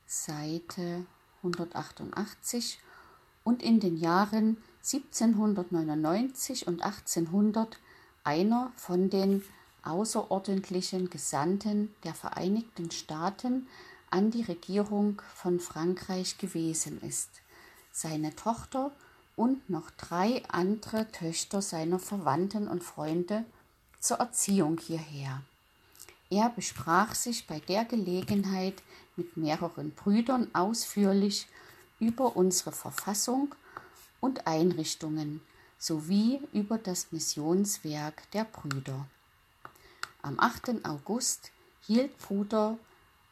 Seite 0.07 1.05
188, 1.43 2.79
und 3.43 3.62
in 3.62 3.81
den 3.81 3.97
Jahren 3.97 4.57
1799 4.83 6.67
und 6.67 6.83
1800 6.83 7.79
einer 8.25 8.73
von 8.77 9.11
den 9.11 9.45
außerordentlichen 9.83 11.11
Gesandten 11.11 11.95
der 12.05 12.15
Vereinigten 12.15 12.91
Staaten 12.91 13.67
an 14.11 14.31
die 14.31 14.43
Regierung 14.43 15.23
von 15.35 15.61
Frankreich 15.61 16.39
gewesen 16.39 17.01
ist. 17.03 17.29
Seine 17.93 18.35
Tochter 18.35 18.91
und 19.37 19.71
noch 19.71 19.91
drei 19.93 20.43
andere 20.49 21.11
Töchter 21.13 21.63
seiner 21.63 21.99
Verwandten 21.99 22.69
und 22.69 22.83
Freunde 22.83 23.45
zur 24.01 24.19
Erziehung 24.19 24.79
hierher. 24.79 25.43
Er 26.31 26.51
besprach 26.51 27.15
sich 27.15 27.47
bei 27.47 27.61
der 27.61 27.85
Gelegenheit 27.85 28.83
mit 29.17 29.37
mehreren 29.37 29.93
Brüdern 29.93 30.49
ausführlich 30.53 31.47
über 31.99 32.37
unsere 32.37 32.73
Verfassung 32.73 33.55
und 34.21 34.47
Einrichtungen 34.47 35.41
sowie 35.79 36.41
über 36.53 36.79
das 36.79 37.11
Missionswerk 37.11 38.31
der 38.33 38.45
Brüder. 38.45 39.07
Am 40.23 40.39
8. 40.39 40.85
August 40.85 41.50
hielt 41.87 42.17
Bruder 42.19 42.79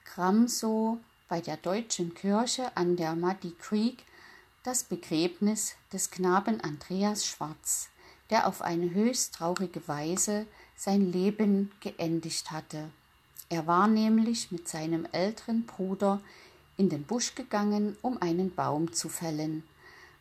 Gramso 0.05 0.99
bei 1.29 1.41
der 1.41 1.59
deutschen 1.59 2.15
Kirche 2.15 2.75
an 2.77 2.97
der 2.97 3.15
Muddy 3.15 3.53
Creek 3.61 4.05
das 4.63 4.85
Begräbnis 4.85 5.75
des 5.93 6.11
Knaben 6.11 6.61
Andreas 6.63 7.27
Schwarz, 7.27 7.89
der 8.31 8.47
auf 8.47 8.63
eine 8.63 8.91
höchst 8.93 9.35
traurige 9.35 9.87
Weise 9.87 10.47
sein 10.77 11.13
Leben 11.13 11.73
geendigt 11.81 12.51
hatte. 12.51 12.91
Er 13.51 13.67
war 13.67 13.89
nämlich 13.89 14.51
mit 14.51 14.69
seinem 14.69 15.07
älteren 15.13 15.65
Bruder 15.65 16.21
in 16.77 16.89
den 16.89 17.05
Busch 17.05 17.35
gegangen, 17.35 17.97
um 18.03 18.21
einen 18.21 18.55
Baum 18.55 18.93
zu 18.93 19.09
fällen. 19.09 19.63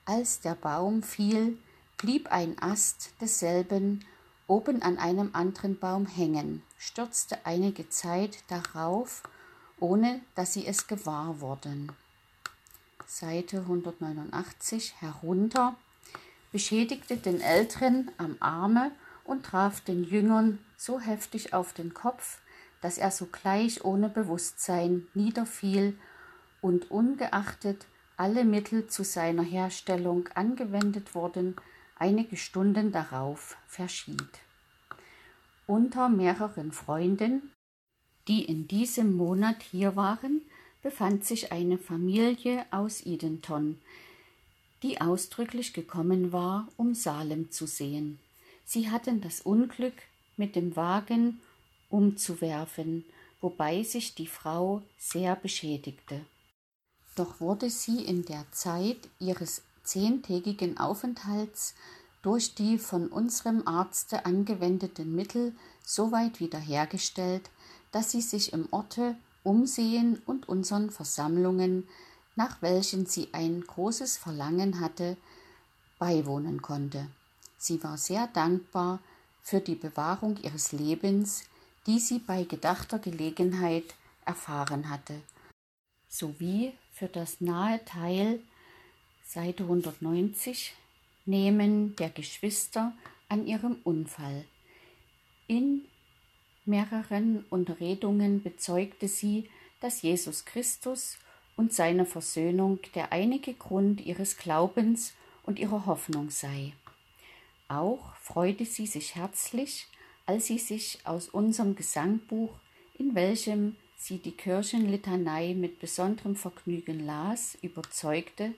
Als 0.10 0.40
der 0.40 0.56
Baum 0.56 1.04
fiel, 1.04 1.58
blieb 1.98 2.32
ein 2.32 2.56
Ast 2.62 3.12
desselben 3.20 4.06
oben 4.48 4.82
an 4.82 4.98
einem 4.98 5.32
anderen 5.34 5.78
Baum 5.78 6.06
hängen, 6.06 6.64
stürzte 6.78 7.46
einige 7.46 7.90
Zeit 7.90 8.38
darauf, 8.48 9.22
ohne 9.82 10.22
dass 10.34 10.54
sie 10.54 10.66
es 10.66 10.88
gewahr 10.88 11.42
wurden. 11.42 11.92
Seite 13.06 13.58
189 13.58 14.94
herunter, 15.02 15.76
beschädigte 16.54 17.18
den 17.18 17.42
Älteren 17.42 18.10
am 18.18 18.38
Arme 18.40 18.92
und 19.26 19.46
traf 19.46 19.82
den 19.82 20.06
Jüngern 20.06 20.58
so 20.78 21.02
heftig 21.02 21.54
auf 21.54 21.74
den 21.74 21.94
Kopf, 21.94 22.38
dass 22.82 22.98
er 22.98 23.12
sogleich 23.12 23.84
ohne 23.84 24.08
Bewusstsein 24.08 25.06
niederfiel 25.14 26.00
und 26.62 26.92
ungeachtet 26.92 27.86
alle 28.18 28.44
Mittel 28.44 28.88
zu 28.88 29.04
seiner 29.04 29.44
Herstellung 29.44 30.28
angewendet 30.34 31.14
wurden, 31.14 31.56
einige 31.96 32.36
Stunden 32.36 32.92
darauf 32.92 33.56
verschied. 33.68 34.28
Unter 35.68 36.10
mehreren 36.10 36.72
Freunden, 36.72 37.52
die 38.28 38.44
in 38.44 38.68
diesem 38.68 39.16
Monat 39.16 39.62
hier 39.62 39.96
waren, 39.96 40.42
befand 40.82 41.26
sich 41.26 41.52
eine 41.52 41.78
Familie 41.78 42.66
aus 42.72 43.06
Edenton, 43.06 43.80
die 44.84 45.00
ausdrücklich 45.00 45.74
gekommen 45.74 46.32
war, 46.32 46.68
um 46.78 46.94
Salem 46.94 47.52
zu 47.52 47.68
sehen. 47.68 48.20
Sie 48.66 48.90
hatten 48.90 49.22
das 49.22 49.42
Unglück, 49.42 49.96
mit 50.38 50.56
dem 50.56 50.76
Wagen 50.76 51.40
umzuwerfen, 51.90 53.06
wobei 53.42 53.84
sich 53.84 54.14
die 54.14 54.28
Frau 54.28 54.84
sehr 54.98 55.36
beschädigte. 55.36 56.22
Doch 57.18 57.40
wurde 57.40 57.72
sie 57.72 58.06
in 58.06 58.26
der 58.26 58.46
Zeit 58.52 59.10
ihres 59.20 59.64
zehntägigen 59.84 60.78
Aufenthalts 60.78 61.74
durch 62.22 62.54
die 62.54 62.78
von 62.78 63.08
unserem 63.08 63.68
Arzte 63.68 64.28
angewendeten 64.28 65.16
Mittel 65.16 65.56
so 65.84 66.12
weit 66.12 66.40
wiederhergestellt, 66.40 67.50
dass 67.92 68.12
sie 68.12 68.22
sich 68.22 68.54
im 68.54 68.68
Orte 68.70 69.16
umsehen 69.44 70.22
und 70.28 70.48
unseren 70.48 70.92
Versammlungen, 70.92 71.88
nach 72.36 72.62
welchen 72.62 73.08
sie 73.08 73.30
ein 73.32 73.62
großes 73.62 74.18
Verlangen 74.18 74.80
hatte, 74.80 75.18
beiwohnen 75.98 76.62
konnte. 76.62 77.08
Sie 77.58 77.84
war 77.84 77.98
sehr 77.98 78.28
dankbar 78.28 79.00
für 79.42 79.60
die 79.60 79.76
Bewahrung 79.76 80.38
ihres 80.44 80.72
Lebens, 80.72 81.46
die 81.88 81.98
sie 81.98 82.20
bei 82.20 82.44
gedachter 82.44 83.00
Gelegenheit 83.00 83.96
erfahren 84.24 84.92
hatte, 84.92 85.20
sowie 86.10 86.74
für 86.98 87.08
das 87.08 87.42
nahe 87.42 87.84
Teil 87.86 88.40
Seite 89.24 89.64
190 89.64 90.74
Nehmen 91.26 91.96
der 91.98 92.10
Geschwister 92.10 92.92
an 93.30 93.46
ihrem 93.46 93.78
Unfall. 93.84 94.46
In 95.46 95.86
mehreren 96.66 97.46
Unterredungen 97.52 98.42
bezeugte 98.42 99.08
sie, 99.08 99.48
dass 99.80 100.02
Jesus 100.02 100.46
Christus 100.46 101.20
und 101.56 101.72
seine 101.72 102.08
Versöhnung 102.08 102.80
der 102.96 103.12
einige 103.12 103.54
Grund 103.54 104.02
ihres 104.02 104.38
Glaubens 104.38 105.14
und 105.44 105.60
ihrer 105.60 105.86
Hoffnung 105.86 106.32
sei. 106.32 106.74
Auch 107.68 108.16
freute 108.16 108.66
sie 108.66 108.88
sich 108.88 109.16
herzlich, 109.16 109.86
als 110.26 110.48
sie 110.48 110.58
sich 110.58 111.00
aus 111.04 111.30
unserem 111.30 111.76
Gesangbuch, 111.76 112.56
in 112.98 113.14
welchem 113.14 113.76
sie 113.98 114.20
die 114.20 114.32
Kirchenlitanei 114.32 115.54
mit 115.54 115.80
besonderem 115.80 116.36
Vergnügen 116.36 117.06
las, 117.06 117.58
überzeugte, 117.62 118.54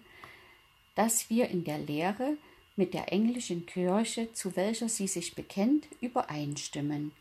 dass 0.95 1.29
wir 1.29 1.47
in 1.47 1.63
der 1.63 1.79
Lehre 1.79 2.37
mit 2.75 2.93
der 2.93 3.11
englischen 3.11 3.65
Kirche, 3.65 4.31
zu 4.33 4.55
welcher 4.55 4.89
sie 4.89 5.07
sich 5.07 5.35
bekennt, 5.35 5.87
übereinstimmen. 6.01 7.11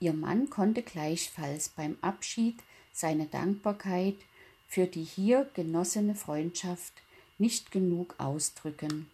Ihr 0.00 0.12
Mann 0.12 0.48
konnte 0.50 0.82
gleichfalls 0.82 1.70
beim 1.70 1.96
Abschied 2.00 2.56
seine 2.92 3.26
Dankbarkeit 3.26 4.16
für 4.68 4.86
die 4.86 5.02
hier 5.02 5.48
genossene 5.54 6.14
Freundschaft 6.14 6.92
nicht 7.38 7.70
genug 7.70 8.14
ausdrücken. 8.18 9.10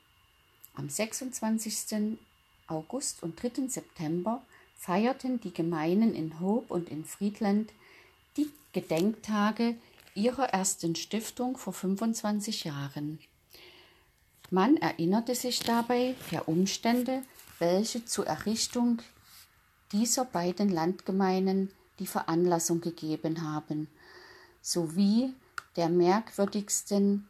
Am 0.74 0.88
26. 0.88 2.18
August 2.66 3.22
und 3.22 3.40
3. 3.40 3.68
September 3.68 4.42
feierten 4.76 5.40
die 5.40 5.54
Gemeinen 5.54 6.14
in 6.14 6.40
Hope 6.40 6.72
und 6.72 6.88
in 6.88 7.04
Friedland 7.04 7.70
Gedenktage 8.74 9.76
ihrer 10.14 10.50
ersten 10.50 10.94
Stiftung 10.96 11.56
vor 11.56 11.72
25 11.72 12.64
Jahren. 12.64 13.18
Man 14.50 14.76
erinnerte 14.76 15.34
sich 15.34 15.60
dabei 15.60 16.14
der 16.30 16.48
Umstände, 16.48 17.22
welche 17.58 18.04
zur 18.04 18.26
Errichtung 18.26 19.00
dieser 19.92 20.24
beiden 20.26 20.68
Landgemeinen 20.68 21.70
die 21.98 22.06
Veranlassung 22.06 22.80
gegeben 22.80 23.42
haben, 23.42 23.88
sowie 24.60 25.32
der 25.76 25.88
merkwürdigsten 25.88 27.26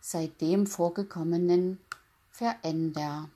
seitdem 0.00 0.66
vorgekommenen 0.66 1.78
Veränder. 2.30 3.30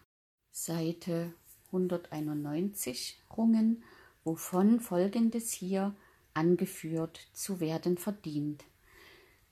Seite 0.50 1.32
191 1.66 3.20
Rungen, 3.36 3.82
wovon 4.24 4.80
folgendes 4.80 5.52
hier 5.52 5.94
angeführt 6.34 7.28
zu 7.32 7.60
werden 7.60 7.98
verdient. 7.98 8.64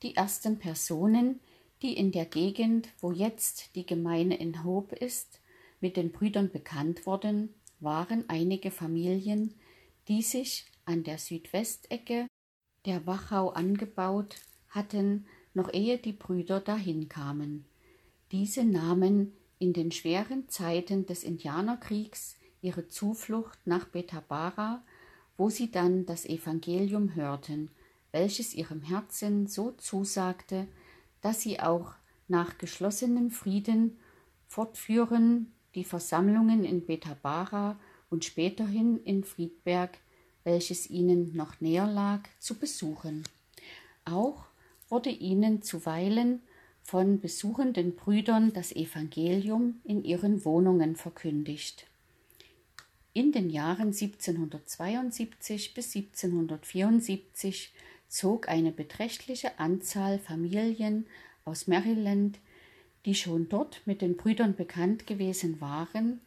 Die 0.02 0.14
ersten 0.16 0.58
Personen, 0.58 1.40
die 1.82 1.96
in 1.96 2.12
der 2.12 2.26
Gegend, 2.26 2.88
wo 3.00 3.12
jetzt 3.12 3.74
die 3.74 3.86
Gemeinde 3.86 4.36
in 4.36 4.64
Hope 4.64 4.96
ist, 4.96 5.40
mit 5.80 5.96
den 5.96 6.12
Brüdern 6.12 6.50
bekannt 6.50 7.06
wurden, 7.06 7.54
waren 7.80 8.24
einige 8.28 8.70
Familien, 8.70 9.54
die 10.08 10.22
sich 10.22 10.66
an 10.84 11.04
der 11.04 11.18
Südwestecke 11.18 12.26
der 12.84 13.06
Wachau 13.06 13.50
angebaut 13.50 14.36
hatten, 14.68 15.26
noch 15.54 15.72
ehe 15.72 15.98
die 15.98 16.12
Brüder 16.12 16.60
dahin 16.60 17.08
kamen. 17.08 17.64
Diese 18.32 18.64
nahmen 18.64 19.32
in 19.58 19.72
den 19.72 19.92
schweren 19.92 20.48
Zeiten 20.48 21.06
des 21.06 21.24
Indianerkriegs 21.24 22.36
ihre 22.60 22.88
Zuflucht 22.88 23.58
nach 23.66 23.86
Betabara, 23.86 24.82
wo 25.38 25.48
sie 25.48 25.70
dann 25.70 26.04
das 26.04 26.26
Evangelium 26.26 27.14
hörten, 27.14 27.70
welches 28.12 28.54
ihrem 28.54 28.82
Herzen 28.82 29.46
so 29.46 29.70
zusagte, 29.70 30.66
dass 31.22 31.40
sie 31.40 31.60
auch 31.60 31.94
nach 32.26 32.58
geschlossenem 32.58 33.30
Frieden 33.30 33.98
fortführen 34.46 35.52
die 35.74 35.84
Versammlungen 35.84 36.64
in 36.64 36.84
Betabara 36.84 37.78
und 38.10 38.24
späterhin 38.24 39.00
in 39.04 39.24
Friedberg, 39.24 39.98
welches 40.44 40.90
ihnen 40.90 41.36
noch 41.36 41.60
näher 41.60 41.86
lag, 41.86 42.22
zu 42.38 42.54
besuchen. 42.54 43.24
Auch 44.04 44.46
wurde 44.88 45.10
ihnen 45.10 45.62
zuweilen 45.62 46.40
von 46.82 47.20
besuchenden 47.20 47.94
Brüdern 47.94 48.52
das 48.54 48.72
Evangelium 48.72 49.80
in 49.84 50.04
ihren 50.04 50.44
Wohnungen 50.44 50.96
verkündigt. 50.96 51.87
In 53.18 53.32
den 53.32 53.50
Jahren 53.50 53.88
1772 53.88 55.74
bis 55.74 55.96
1774 55.96 57.72
zog 58.06 58.48
eine 58.48 58.70
beträchtliche 58.70 59.58
Anzahl 59.58 60.20
Familien 60.20 61.04
aus 61.44 61.66
Maryland, 61.66 62.38
die 63.04 63.16
schon 63.16 63.48
dort 63.48 63.82
mit 63.86 64.02
den 64.02 64.16
Brüdern 64.16 64.54
bekannt 64.54 65.08
gewesen 65.08 65.60
waren, 65.60 66.20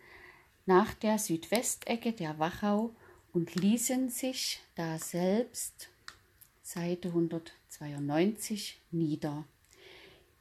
nach 0.66 0.94
der 0.94 1.18
Südwestecke 1.18 2.12
der 2.12 2.40
Wachau 2.40 2.94
und 3.32 3.56
ließen 3.56 4.10
sich 4.10 4.60
daselbst 4.76 5.88
Seite 6.62 7.08
192 7.08 8.82
nieder. 8.92 9.46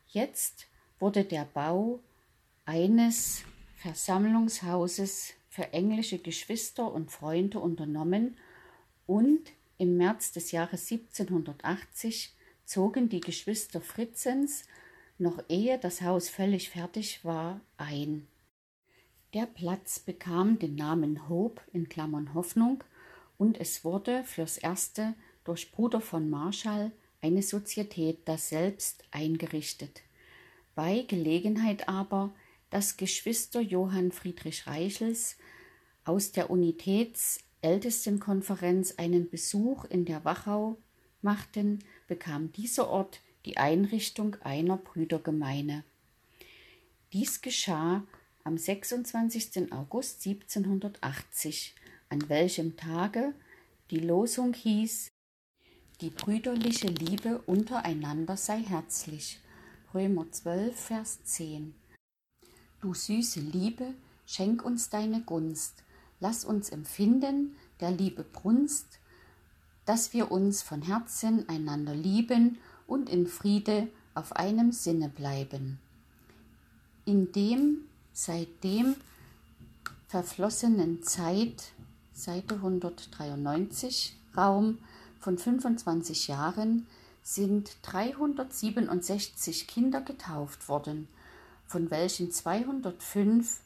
Jetzt 0.08 0.66
wurde 0.98 1.22
der 1.22 1.44
Bau 1.44 2.00
eines 2.66 3.44
Versammlungshauses 3.76 5.34
für 5.60 5.74
englische 5.74 6.18
Geschwister 6.18 6.90
und 6.90 7.10
Freunde 7.10 7.58
unternommen 7.58 8.38
und 9.06 9.52
im 9.76 9.98
März 9.98 10.32
des 10.32 10.52
Jahres 10.52 10.90
1780 10.90 12.34
zogen 12.64 13.10
die 13.10 13.20
Geschwister 13.20 13.82
Fritzens, 13.82 14.64
noch 15.18 15.44
ehe 15.50 15.78
das 15.78 16.00
Haus 16.00 16.30
völlig 16.30 16.70
fertig 16.70 17.26
war, 17.26 17.60
ein. 17.76 18.26
Der 19.34 19.44
Platz 19.44 19.98
bekam 19.98 20.58
den 20.58 20.76
Namen 20.76 21.28
Hope 21.28 21.60
in 21.74 21.90
Klammern 21.90 22.32
Hoffnung 22.32 22.82
und 23.36 23.60
es 23.60 23.84
wurde 23.84 24.24
fürs 24.24 24.56
erste 24.56 25.12
durch 25.44 25.72
Bruder 25.72 26.00
von 26.00 26.30
Marschall 26.30 26.90
eine 27.20 27.42
Sozietät 27.42 28.26
daselbst 28.26 29.04
eingerichtet. 29.10 30.00
Bei 30.74 31.04
Gelegenheit 31.06 31.86
aber, 31.86 32.32
dass 32.70 32.96
Geschwister 32.96 33.60
Johann 33.60 34.12
Friedrich 34.12 34.66
Reichels 34.66 35.36
aus 36.04 36.32
der 36.32 36.50
Unitätsältestenkonferenz 36.50 38.94
einen 38.96 39.28
Besuch 39.28 39.84
in 39.84 40.04
der 40.04 40.24
Wachau 40.24 40.78
machten, 41.22 41.80
bekam 42.06 42.52
dieser 42.52 42.88
Ort 42.88 43.20
die 43.44 43.56
Einrichtung 43.56 44.36
einer 44.42 44.76
Brüdergemeine. 44.76 45.84
Dies 47.12 47.40
geschah 47.40 48.04
am 48.44 48.56
26. 48.56 49.72
August 49.72 50.24
1780, 50.26 51.74
an 52.08 52.28
welchem 52.28 52.76
Tage 52.76 53.34
die 53.90 53.98
Losung 53.98 54.54
hieß 54.54 55.08
Die 56.00 56.10
brüderliche 56.10 56.86
Liebe 56.86 57.42
untereinander 57.42 58.36
sei 58.36 58.62
herzlich. 58.62 59.40
Römer 59.92 60.30
12, 60.30 60.78
Vers 60.78 61.24
10. 61.24 61.74
Du 62.80 62.94
süße 62.94 63.40
Liebe, 63.40 63.92
schenk 64.24 64.64
uns 64.64 64.88
deine 64.88 65.20
Gunst, 65.20 65.82
lass 66.18 66.46
uns 66.46 66.70
empfinden 66.70 67.54
der 67.78 67.90
Liebe 67.90 68.24
Brunst, 68.24 68.98
dass 69.84 70.14
wir 70.14 70.30
uns 70.30 70.62
von 70.62 70.80
Herzen 70.80 71.46
einander 71.48 71.94
lieben 71.94 72.56
und 72.86 73.10
in 73.10 73.26
Friede 73.26 73.88
auf 74.14 74.34
einem 74.34 74.72
Sinne 74.72 75.10
bleiben. 75.10 75.78
In 77.04 77.32
dem 77.32 77.82
seitdem 78.14 78.96
verflossenen 80.08 81.02
Zeit, 81.02 81.72
Seite 82.14 82.54
193, 82.54 84.16
Raum 84.34 84.78
von 85.18 85.36
25 85.36 86.28
Jahren, 86.28 86.86
sind 87.22 87.76
367 87.82 89.66
Kinder 89.66 90.00
getauft 90.00 90.68
worden, 90.68 91.08
von 91.70 91.88
welchen 91.92 92.32
205 92.32 93.60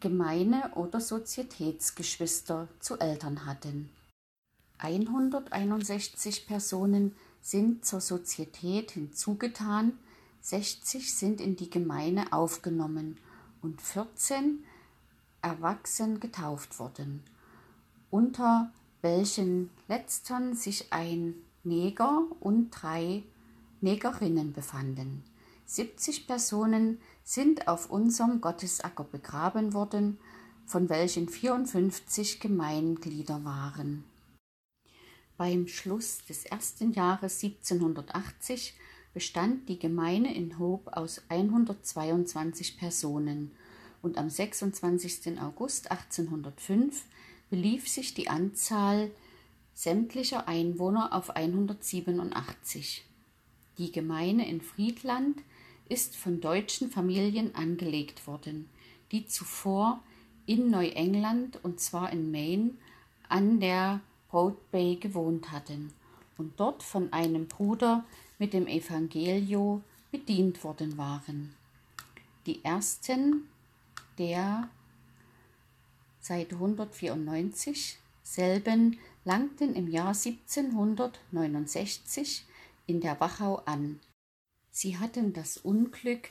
Gemeine- 0.00 0.72
oder 0.74 1.00
Sozietätsgeschwister 1.00 2.66
zu 2.80 2.98
Eltern 2.98 3.46
hatten. 3.46 3.88
161 4.78 6.48
Personen 6.48 7.14
sind 7.40 7.84
zur 7.84 8.00
Sozietät 8.00 8.90
hinzugetan, 8.90 9.92
60 10.40 11.14
sind 11.14 11.40
in 11.40 11.54
die 11.54 11.70
Gemeine 11.70 12.32
aufgenommen 12.32 13.16
und 13.62 13.80
14 13.80 14.64
erwachsen 15.40 16.18
getauft 16.18 16.80
worden, 16.80 17.22
unter 18.10 18.72
welchen 19.02 19.70
letztern 19.86 20.56
sich 20.56 20.92
ein 20.92 21.36
Neger 21.62 22.24
und 22.40 22.70
drei 22.72 23.22
Negerinnen 23.80 24.52
befanden. 24.52 25.22
70 25.70 26.26
Personen 26.26 27.00
sind 27.22 27.68
auf 27.68 27.90
unserem 27.90 28.40
Gottesacker 28.40 29.04
begraben 29.04 29.72
worden, 29.72 30.18
von 30.66 30.88
welchen 30.88 31.28
54 31.28 32.40
Gemeinglieder 32.40 33.44
waren. 33.44 34.02
Beim 35.36 35.68
Schluss 35.68 36.24
des 36.28 36.44
ersten 36.44 36.90
Jahres 36.92 37.40
1780 37.44 38.74
bestand 39.14 39.68
die 39.68 39.78
Gemeinde 39.78 40.30
in 40.30 40.58
Hope 40.58 40.96
aus 40.96 41.22
122 41.28 42.76
Personen 42.76 43.52
und 44.02 44.18
am 44.18 44.28
26. 44.28 45.40
August 45.40 45.92
1805 45.92 47.04
belief 47.48 47.88
sich 47.88 48.12
die 48.14 48.28
Anzahl 48.28 49.12
sämtlicher 49.72 50.48
Einwohner 50.48 51.12
auf 51.12 51.30
187. 51.30 53.04
Die 53.78 53.92
Gemeinde 53.92 54.44
in 54.44 54.60
Friedland 54.60 55.40
ist 55.90 56.16
von 56.16 56.40
deutschen 56.40 56.90
Familien 56.90 57.54
angelegt 57.54 58.26
worden, 58.26 58.70
die 59.12 59.26
zuvor 59.26 60.00
in 60.46 60.70
Neuengland 60.70 61.62
und 61.62 61.78
zwar 61.80 62.10
in 62.12 62.30
Maine 62.30 62.70
an 63.28 63.60
der 63.60 64.00
Broad 64.30 64.70
Bay 64.70 64.96
gewohnt 64.96 65.52
hatten 65.52 65.92
und 66.38 66.58
dort 66.58 66.82
von 66.82 67.12
einem 67.12 67.48
Bruder 67.48 68.04
mit 68.38 68.52
dem 68.52 68.66
Evangelio 68.66 69.82
bedient 70.10 70.64
worden 70.64 70.96
waren. 70.96 71.54
Die 72.46 72.64
ersten 72.64 73.46
der 74.18 74.70
Seite 76.20 76.54
194 76.56 77.98
selben 78.22 78.98
langten 79.24 79.74
im 79.74 79.88
Jahr 79.88 80.14
1769 80.14 82.44
in 82.86 83.00
der 83.00 83.18
Wachau 83.20 83.56
an. 83.66 84.00
Sie 84.80 84.96
hatten 84.96 85.34
das 85.34 85.58
Unglück 85.58 86.30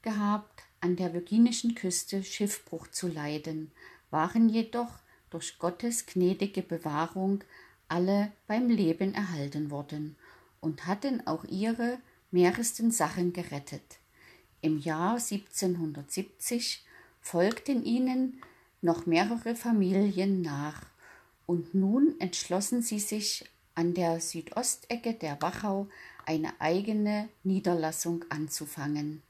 gehabt, 0.00 0.62
an 0.80 0.96
der 0.96 1.12
virginischen 1.12 1.74
Küste 1.74 2.24
Schiffbruch 2.24 2.86
zu 2.86 3.08
leiden, 3.08 3.72
waren 4.10 4.48
jedoch 4.48 5.00
durch 5.28 5.58
Gottes 5.58 6.06
gnädige 6.06 6.62
Bewahrung 6.62 7.44
alle 7.88 8.32
beim 8.46 8.70
Leben 8.70 9.12
erhalten 9.12 9.70
worden 9.70 10.16
und 10.62 10.86
hatten 10.86 11.26
auch 11.26 11.44
ihre 11.44 11.98
mehresten 12.30 12.90
Sachen 12.90 13.34
gerettet. 13.34 13.98
Im 14.62 14.78
Jahr 14.78 15.16
1770 15.16 16.82
folgten 17.20 17.84
ihnen 17.84 18.40
noch 18.80 19.04
mehrere 19.04 19.54
Familien 19.54 20.40
nach, 20.40 20.86
und 21.44 21.74
nun 21.74 22.18
entschlossen 22.18 22.80
sie 22.80 22.98
sich, 22.98 23.44
an 23.74 23.92
der 23.92 24.20
Südostecke 24.20 25.12
der 25.12 25.42
Wachau 25.42 25.88
eine 26.26 26.60
eigene 26.60 27.28
Niederlassung 27.42 28.24
anzufangen. 28.28 29.22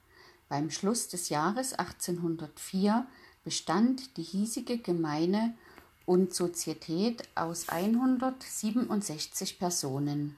Beim 0.48 0.72
Schluss 0.72 1.06
des 1.06 1.28
Jahres 1.28 1.74
1804 1.74 3.06
bestand 3.48 4.18
die 4.18 4.22
hiesige 4.22 4.76
Gemeine 4.76 5.54
und 6.04 6.34
Sozietät 6.34 7.26
aus 7.34 7.70
167 7.70 9.58
Personen. 9.58 10.36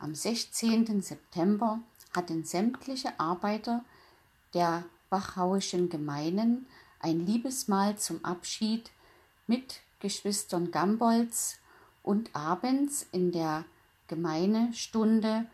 Am 0.00 0.12
16. 0.12 1.02
September 1.02 1.78
hatten 2.12 2.42
sämtliche 2.42 3.20
Arbeiter 3.20 3.84
der 4.54 4.82
Wachauischen 5.08 5.88
Gemeinen 5.88 6.66
ein 6.98 7.24
Liebesmahl 7.24 7.96
zum 7.96 8.24
Abschied 8.24 8.90
mit 9.46 9.78
Geschwistern 10.00 10.72
Gambolds 10.72 11.60
und 12.02 12.34
abends 12.34 13.06
in 13.12 13.30
der 13.30 13.64
Gemeinestunde 14.08 15.46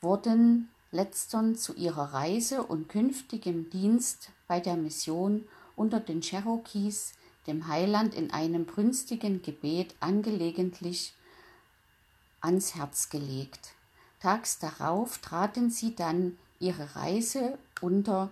wurden 0.00 0.68
letztern 0.92 1.56
zu 1.56 1.74
ihrer 1.74 2.14
Reise 2.14 2.62
und 2.62 2.88
künftigem 2.88 3.68
Dienst 3.68 4.30
bei 4.46 4.60
der 4.60 4.76
Mission 4.76 5.44
unter 5.76 6.00
den 6.00 6.20
Cherokees 6.20 7.12
dem 7.46 7.66
Heiland 7.66 8.14
in 8.14 8.30
einem 8.30 8.66
brünstigen 8.66 9.42
Gebet 9.42 9.94
angelegentlich 10.00 11.14
ans 12.40 12.74
Herz 12.74 13.08
gelegt. 13.10 13.74
Tags 14.20 14.58
darauf 14.58 15.18
traten 15.18 15.70
sie 15.70 15.96
dann 15.96 16.38
ihre 16.60 16.94
Reise 16.94 17.58
unter 17.80 18.30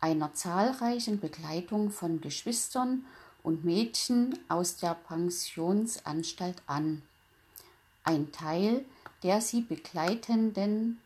einer 0.00 0.34
zahlreichen 0.34 1.20
Begleitung 1.20 1.90
von 1.90 2.20
Geschwistern 2.20 3.04
und 3.42 3.64
Mädchen 3.64 4.38
aus 4.48 4.76
der 4.76 4.94
Pensionsanstalt 4.94 6.62
an. 6.66 7.02
Ein 8.02 8.32
Teil 8.32 8.84
der 9.22 9.40
sie 9.40 9.60
begleitenden 9.60 11.00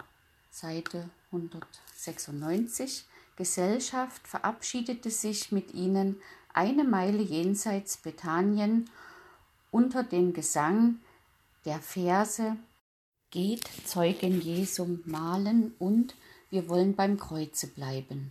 Seite 0.51 1.11
196 1.33 3.05
Gesellschaft 3.37 4.27
verabschiedete 4.27 5.11
sich 5.11 5.53
mit 5.53 5.75
ihnen 5.75 6.21
eine 6.53 6.85
Meile 6.85 7.23
jenseits 7.23 7.97
Bethanien 7.97 8.89
unter 9.71 10.05
dem 10.05 10.33
Gesang 10.33 11.01
der 11.65 11.81
Verse 11.81 12.57
Geht 13.31 13.69
Zeugen 13.85 14.41
Jesum 14.41 15.03
malen 15.07 15.75
und 15.81 16.15
wir 16.51 16.69
wollen 16.69 16.95
beim 16.95 17.19
Kreuze 17.19 17.67
bleiben. 17.67 18.31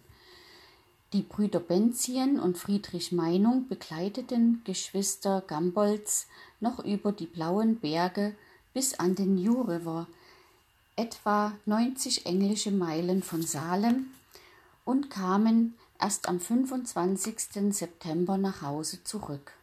Die 1.12 1.24
Brüder 1.24 1.60
Benzien 1.60 2.40
und 2.40 2.58
Friedrich 2.58 3.12
Meinung 3.12 3.68
begleiteten 3.68 4.62
Geschwister 4.64 5.44
Gambolds 5.46 6.28
noch 6.62 6.80
über 6.86 7.12
die 7.12 7.26
blauen 7.26 7.80
Berge 7.82 8.34
bis 8.74 8.94
an 8.94 9.16
den 9.16 9.36
New 9.36 9.62
River, 9.62 10.08
etwa 10.96 11.52
90 11.66 12.26
englische 12.26 12.72
Meilen 12.72 13.22
von 13.22 13.42
Salem, 13.42 14.08
und 14.86 15.10
kamen 15.10 15.76
erst 16.00 16.28
am 16.28 16.40
25. 16.40 17.74
September 17.74 18.38
nach 18.38 18.62
Hause 18.62 19.04
zurück. 19.04 19.54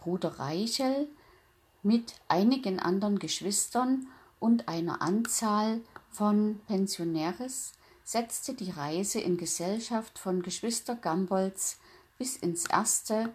Bruder 0.00 0.38
Reichel 0.38 1.08
mit 1.82 2.14
einigen 2.28 2.78
anderen 2.78 3.18
Geschwistern 3.18 4.06
und 4.38 4.68
einer 4.68 5.02
Anzahl 5.02 5.80
von 6.10 6.60
Pensionäres 6.66 7.72
setzte 8.04 8.54
die 8.54 8.70
Reise 8.70 9.20
in 9.20 9.36
Gesellschaft 9.36 10.18
von 10.18 10.42
Geschwister 10.42 10.94
Gambolds 10.96 11.78
bis 12.18 12.36
ins 12.36 12.66
erste 12.66 13.32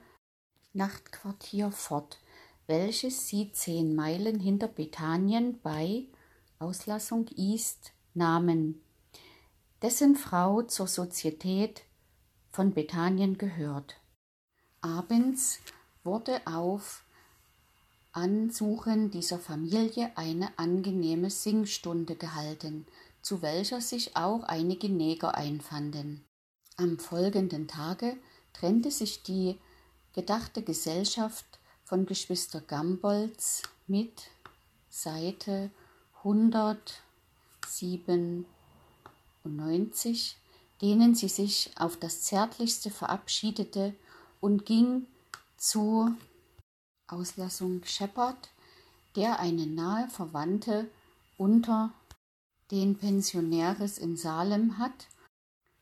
Nachtquartier 0.74 1.72
fort, 1.72 2.20
welches 2.68 3.28
sie 3.28 3.52
zehn 3.52 3.96
Meilen 3.96 4.40
hinter 4.40 4.68
Bethanien 4.68 5.60
bei 5.62 6.06
Auslassung 6.60 7.28
East 7.36 7.92
nahmen, 8.13 8.82
dessen 9.82 10.16
Frau 10.16 10.62
zur 10.63 10.88
Sozietät 10.88 11.84
von 12.50 12.74
Bethanien 12.74 13.38
gehört. 13.38 14.02
Abends 14.82 15.60
wurde 16.04 16.42
auf 16.46 17.04
Ansuchen 18.12 19.12
dieser 19.12 19.38
Familie 19.38 20.12
eine 20.16 20.58
angenehme 20.58 21.30
Singstunde 21.30 22.16
gehalten, 22.16 22.88
zu 23.22 23.44
welcher 23.44 23.82
sich 23.82 24.16
auch 24.16 24.44
einige 24.44 24.88
Neger 24.90 25.36
einfanden. 25.36 26.26
Am 26.78 26.98
folgenden 26.98 27.68
Tage 27.68 28.18
trennte 28.54 28.90
sich 28.90 29.22
die 29.24 29.60
gedachte 30.13 30.63
Gesellschaft 30.63 31.46
von 31.84 32.06
Geschwister 32.06 32.62
Gambolds 32.62 33.63
mit 33.86 34.30
Seite 34.90 35.70
197, 36.24 38.46
denen 40.81 41.15
sie 41.15 41.29
sich 41.29 41.71
auf 41.77 41.97
das 41.97 42.21
Zärtlichste 42.23 42.89
verabschiedete 42.89 43.95
und 44.39 44.65
ging 44.65 45.07
zu 45.57 46.15
Auslassung 47.07 47.83
Shepard, 47.83 48.49
der 49.15 49.39
eine 49.39 49.65
nahe 49.65 50.10
Verwandte 50.10 50.89
unter 51.38 51.93
den 52.71 52.97
Pensionäres 52.97 53.97
in 53.97 54.17
Salem 54.17 54.77
hat 54.77 55.07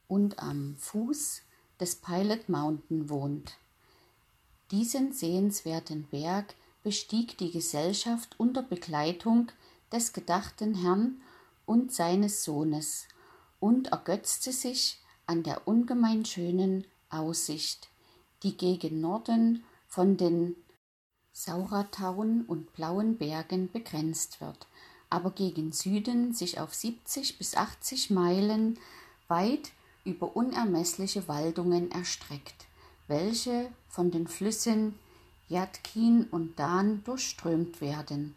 und 0.08 0.39
am 0.39 0.75
Fuß 0.78 1.41
des 1.80 1.95
Pilot 1.95 2.47
Mountain 2.47 3.10
wohnt. 3.10 3.58
Diesen 4.71 5.12
sehenswerten 5.12 6.08
Berg 6.10 6.56
bestieg 6.84 7.38
die 7.38 7.51
Gesellschaft 7.51 8.36
unter 8.39 8.62
Begleitung 8.62 9.51
des 9.91 10.13
gedachten 10.13 10.75
Herrn 10.75 11.21
und 11.65 11.91
seines 11.91 12.43
Sohnes 12.43 13.08
und 13.60 13.88
ergötzte 13.88 14.52
sich 14.52 15.00
an 15.26 15.44
der 15.44 15.68
ungemein 15.68 16.26
schönen 16.26 16.86
Aussicht, 17.10 17.89
die 18.44 18.58
gegen 18.58 19.02
Norden 19.02 19.63
von 19.88 20.18
den 20.18 20.56
Sauratauen 21.32 22.46
und 22.46 22.74
Blauen 22.74 23.18
Bergen 23.18 23.72
begrenzt 23.72 24.39
wird, 24.39 24.68
aber 25.10 25.32
gegen 25.32 25.72
Süden 25.72 26.34
sich 26.34 26.60
auf 26.60 26.74
70 26.74 27.38
bis 27.38 27.56
80 27.56 28.10
Meilen 28.10 28.80
weit 29.28 29.72
über 30.06 30.36
unermessliche 30.36 31.28
Waldungen 31.28 31.91
erstreckt, 31.91 32.68
welche 33.08 33.72
von 33.89 34.12
den 34.12 34.28
Flüssen 34.28 34.98
Jatkin 35.48 36.26
und 36.32 36.58
Dan 36.58 37.04
durchströmt 37.04 37.82
werden 37.82 38.36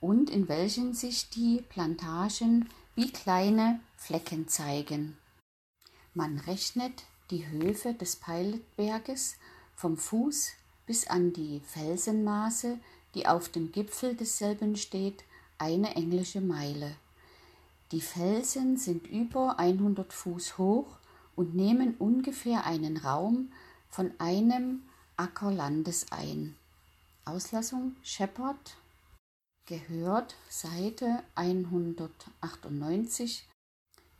und 0.00 0.30
in 0.30 0.48
welchen 0.48 0.94
sich 0.94 1.30
die 1.30 1.62
Plantagen 1.68 2.68
wie 2.94 3.10
kleine 3.10 3.80
Flecken 4.02 4.48
zeigen. 4.48 5.16
Man 6.12 6.38
rechnet 6.38 7.04
die 7.30 7.48
Höfe 7.48 7.94
des 7.94 8.16
Pilotberges 8.16 9.36
vom 9.76 9.96
Fuß 9.96 10.50
bis 10.86 11.06
an 11.06 11.32
die 11.32 11.60
Felsenmaße, 11.60 12.80
die 13.14 13.28
auf 13.28 13.48
dem 13.48 13.70
Gipfel 13.70 14.16
desselben 14.16 14.74
steht, 14.74 15.22
eine 15.56 15.94
englische 15.94 16.40
Meile. 16.40 16.96
Die 17.92 18.00
Felsen 18.00 18.76
sind 18.76 19.06
über 19.06 19.60
100 19.60 20.12
Fuß 20.12 20.58
hoch 20.58 20.98
und 21.36 21.54
nehmen 21.54 21.94
ungefähr 21.98 22.66
einen 22.66 22.96
Raum 22.96 23.52
von 23.88 24.10
einem 24.18 24.82
Acker 25.16 25.52
Landes 25.52 26.06
ein. 26.10 26.56
Auslassung 27.24 27.94
Shepard 28.02 28.76
gehört 29.66 30.34
Seite 30.48 31.22
198 31.36 33.46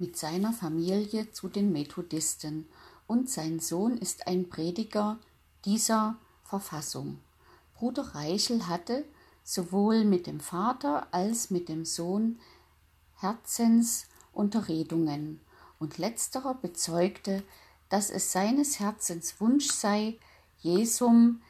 mit 0.02 0.16
seiner 0.16 0.52
Familie 0.52 1.30
zu 1.30 1.48
den 1.48 1.70
Methodisten 1.70 2.66
und 3.06 3.30
sein 3.30 3.60
Sohn 3.60 3.96
ist 3.96 4.26
ein 4.26 4.48
Prediger 4.48 5.20
dieser 5.64 6.16
Verfassung. 6.42 7.20
Bruder 7.76 8.16
Reichel 8.16 8.66
hatte 8.66 9.04
sowohl 9.44 10.04
mit 10.04 10.26
dem 10.26 10.40
Vater 10.40 11.06
als 11.12 11.50
mit 11.50 11.68
dem 11.68 11.84
Sohn 11.84 12.40
Herzensunterredungen, 13.14 15.40
und 15.78 15.98
letzterer 15.98 16.54
bezeugte, 16.54 17.44
dass 17.88 18.10
es 18.10 18.32
seines 18.32 18.80
Herzens 18.80 19.40
Wunsch 19.40 19.70
sei, 19.70 20.18
Jesum, 20.58 21.42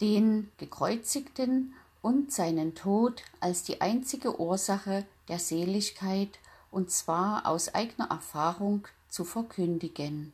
den 0.00 0.50
Gekreuzigten 0.56 1.74
und 2.00 2.32
seinen 2.32 2.74
Tod 2.74 3.22
als 3.40 3.62
die 3.62 3.82
einzige 3.82 4.40
Ursache 4.40 5.04
der 5.28 5.38
Seligkeit, 5.38 6.38
und 6.70 6.90
zwar 6.90 7.46
aus 7.46 7.74
eigener 7.74 8.10
Erfahrung, 8.10 8.86
zu 9.08 9.24
verkündigen. 9.24 10.32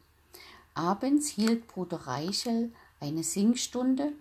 Abends 0.74 1.28
hielt 1.28 1.66
Bruder 1.68 2.06
Reichel 2.06 2.72
eine 3.00 3.22
Singstunde, 3.22 4.12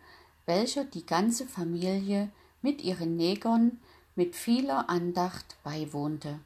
welcher 0.45 0.85
die 0.85 1.05
ganze 1.05 1.45
Familie 1.45 2.31
mit 2.61 2.81
ihren 2.81 3.17
Negern 3.17 3.79
mit 4.15 4.35
vieler 4.35 4.89
Andacht 4.89 5.57
beiwohnte. 5.63 6.39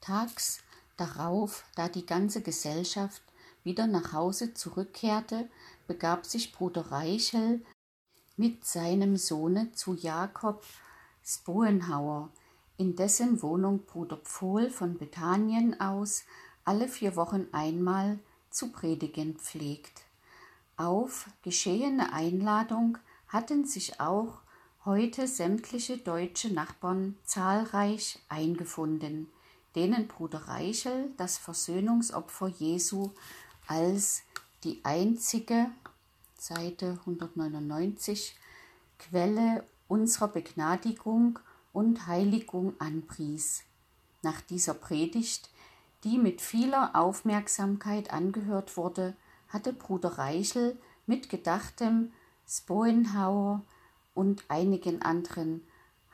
Tags 0.00 0.62
darauf, 0.96 1.64
da 1.76 1.88
die 1.88 2.04
ganze 2.04 2.42
Gesellschaft 2.42 3.22
wieder 3.62 3.86
nach 3.86 4.12
Hause 4.12 4.54
zurückkehrte, 4.54 5.48
begab 5.86 6.26
sich 6.26 6.52
Bruder 6.52 6.90
Reichel 6.90 7.64
mit 8.36 8.64
seinem 8.64 9.16
Sohne 9.16 9.70
zu 9.72 9.94
Jakob 9.94 10.64
Spoenhauer, 11.22 12.30
in 12.80 12.96
dessen 12.96 13.42
Wohnung 13.42 13.84
Bruder 13.84 14.16
Pfohl 14.16 14.70
von 14.70 14.96
Bethanien 14.96 15.78
aus 15.82 16.24
alle 16.64 16.88
vier 16.88 17.14
Wochen 17.14 17.46
einmal 17.52 18.18
zu 18.48 18.72
predigen 18.72 19.36
pflegt. 19.36 20.00
Auf 20.78 21.26
geschehene 21.42 22.14
Einladung 22.14 22.96
hatten 23.28 23.66
sich 23.66 24.00
auch 24.00 24.38
heute 24.86 25.28
sämtliche 25.28 25.98
deutsche 25.98 26.54
Nachbarn 26.54 27.18
zahlreich 27.22 28.18
eingefunden, 28.30 29.28
denen 29.76 30.08
Bruder 30.08 30.48
Reichel 30.48 31.12
das 31.18 31.36
Versöhnungsopfer 31.36 32.48
Jesu 32.48 33.10
als 33.66 34.22
die 34.64 34.80
einzige 34.84 35.66
Seite 36.38 36.98
199 37.00 38.36
Quelle 38.98 39.66
unserer 39.86 40.28
Begnadigung 40.28 41.38
und 41.72 42.06
Heiligung 42.06 42.74
anpries. 42.80 43.62
Nach 44.22 44.40
dieser 44.40 44.74
Predigt, 44.74 45.50
die 46.04 46.18
mit 46.18 46.40
vieler 46.40 46.94
Aufmerksamkeit 46.94 48.12
angehört 48.12 48.76
wurde, 48.76 49.16
hatte 49.48 49.72
Bruder 49.72 50.18
Reichel 50.18 50.78
mit 51.06 51.28
gedachtem 51.28 52.12
Spoenhauer 52.46 53.62
und 54.14 54.44
einigen 54.48 55.02
anderen 55.02 55.62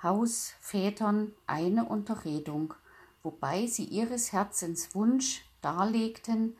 Hausvätern 0.02 1.32
eine 1.46 1.86
Unterredung, 1.86 2.74
wobei 3.22 3.66
sie 3.66 3.84
ihres 3.84 4.32
Herzens 4.32 4.94
Wunsch 4.94 5.44
darlegten, 5.62 6.56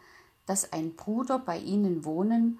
dass 0.46 0.72
ein 0.72 0.96
Bruder 0.96 1.38
bei 1.38 1.58
ihnen 1.58 2.04
wohnen 2.04 2.58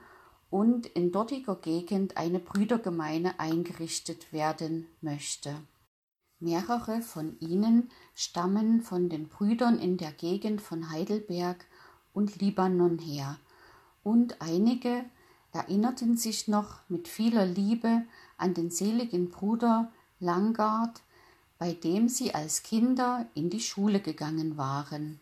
und 0.51 0.87
in 0.87 1.13
dortiger 1.13 1.57
Gegend 1.57 2.17
eine 2.17 2.39
Brüdergemeine 2.39 3.41
eingerichtet 3.41 4.33
werden 4.33 4.87
möchte. 5.01 5.57
Mehrere 6.39 7.01
von 7.01 7.39
ihnen 7.41 7.91
stammen 8.15 8.83
von 8.83 9.09
den 9.09 9.29
Brüdern 9.29 9.79
in 9.79 9.97
der 9.97 10.13
Gegend 10.13 10.61
von 10.61 10.91
Heidelberg 10.91 11.65
und 12.13 12.41
Libanon 12.41 12.99
her, 12.99 13.39
und 14.05 14.41
einige 14.41 15.05
erinnerten 15.53 16.17
sich 16.17 16.49
noch 16.49 16.81
mit 16.89 17.09
vieler 17.09 17.47
Liebe 17.47 18.03
an 18.37 18.55
den 18.55 18.71
seligen 18.71 19.31
Bruder 19.31 19.91
Langard, 20.21 21.01
bei 21.59 21.73
dem 21.73 22.09
sie 22.09 22.35
als 22.35 22.63
Kinder 22.63 23.27
in 23.35 23.49
die 23.49 23.61
Schule 23.61 24.01
gegangen 24.01 24.57
waren. 24.57 25.21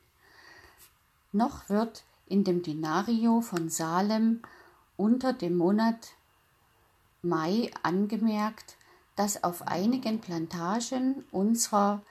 Noch 1.33 1.69
wird 1.69 2.05
in 2.27 2.45
dem 2.45 2.63
Dinario 2.63 3.41
von 3.41 3.69
Salem 3.69 4.43
unter 4.97 5.33
dem 5.33 5.57
Monat 5.57 6.13
Mai 7.23 7.71
angemerkt, 7.83 8.77
dass 9.17 9.45
auf 9.45 9.67
einigen 9.69 10.21
Plantagen 10.21 11.25
unserer 11.31 12.03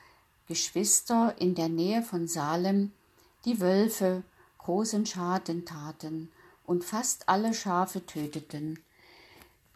Geschwister 0.48 1.36
in 1.40 1.56
der 1.56 1.70
Nähe 1.70 2.02
von 2.02 2.28
Salem 2.28 2.92
die 3.46 3.60
Wölfe 3.60 4.24
großen 4.58 5.06
Schaden 5.06 5.66
taten 5.66 6.32
und 6.66 6.84
fast 6.84 7.28
alle 7.28 7.54
Schafe 7.54 8.06
töteten. 8.06 8.80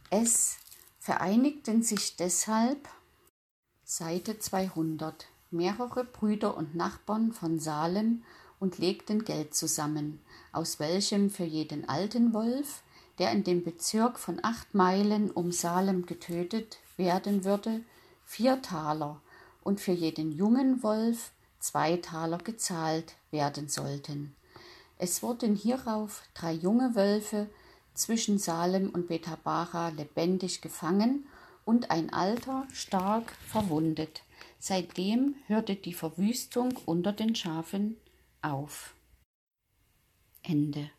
Es 0.09 0.57
vereinigten 0.99 1.83
sich 1.83 2.15
deshalb 2.15 2.87
Seite 3.83 4.39
200 4.39 5.27
mehrere 5.51 6.03
Brüder 6.03 6.55
und 6.57 6.75
Nachbarn 6.75 7.31
von 7.33 7.59
Salem 7.59 8.23
und 8.59 8.77
legten 8.77 9.23
Geld 9.23 9.55
zusammen, 9.55 10.21
aus 10.51 10.79
welchem 10.79 11.29
für 11.29 11.43
jeden 11.43 11.87
alten 11.87 12.33
Wolf, 12.33 12.81
der 13.19 13.31
in 13.31 13.43
dem 13.43 13.63
Bezirk 13.63 14.19
von 14.19 14.39
acht 14.43 14.73
Meilen 14.73 15.31
um 15.31 15.51
Salem 15.51 16.05
getötet 16.05 16.77
werden 16.97 17.43
würde, 17.43 17.81
vier 18.25 18.61
Taler 18.61 19.21
und 19.63 19.79
für 19.79 19.91
jeden 19.91 20.31
jungen 20.31 20.83
Wolf 20.83 21.31
zwei 21.59 21.97
Taler 21.97 22.37
gezahlt 22.37 23.15
werden 23.31 23.67
sollten. 23.67 24.35
Es 24.99 25.21
wurden 25.21 25.55
hierauf 25.55 26.23
drei 26.33 26.53
junge 26.53 26.95
Wölfe 26.95 27.49
zwischen 27.93 28.37
Salem 28.37 28.89
und 28.89 29.07
Betabara 29.07 29.89
lebendig 29.89 30.61
gefangen 30.61 31.27
und 31.65 31.91
ein 31.91 32.11
alter 32.13 32.67
stark 32.71 33.31
verwundet. 33.45 34.23
Seitdem 34.59 35.35
hörte 35.47 35.75
die 35.75 35.93
Verwüstung 35.93 36.75
unter 36.85 37.13
den 37.13 37.35
Schafen 37.35 37.97
auf. 38.41 38.93
Ende 40.43 40.89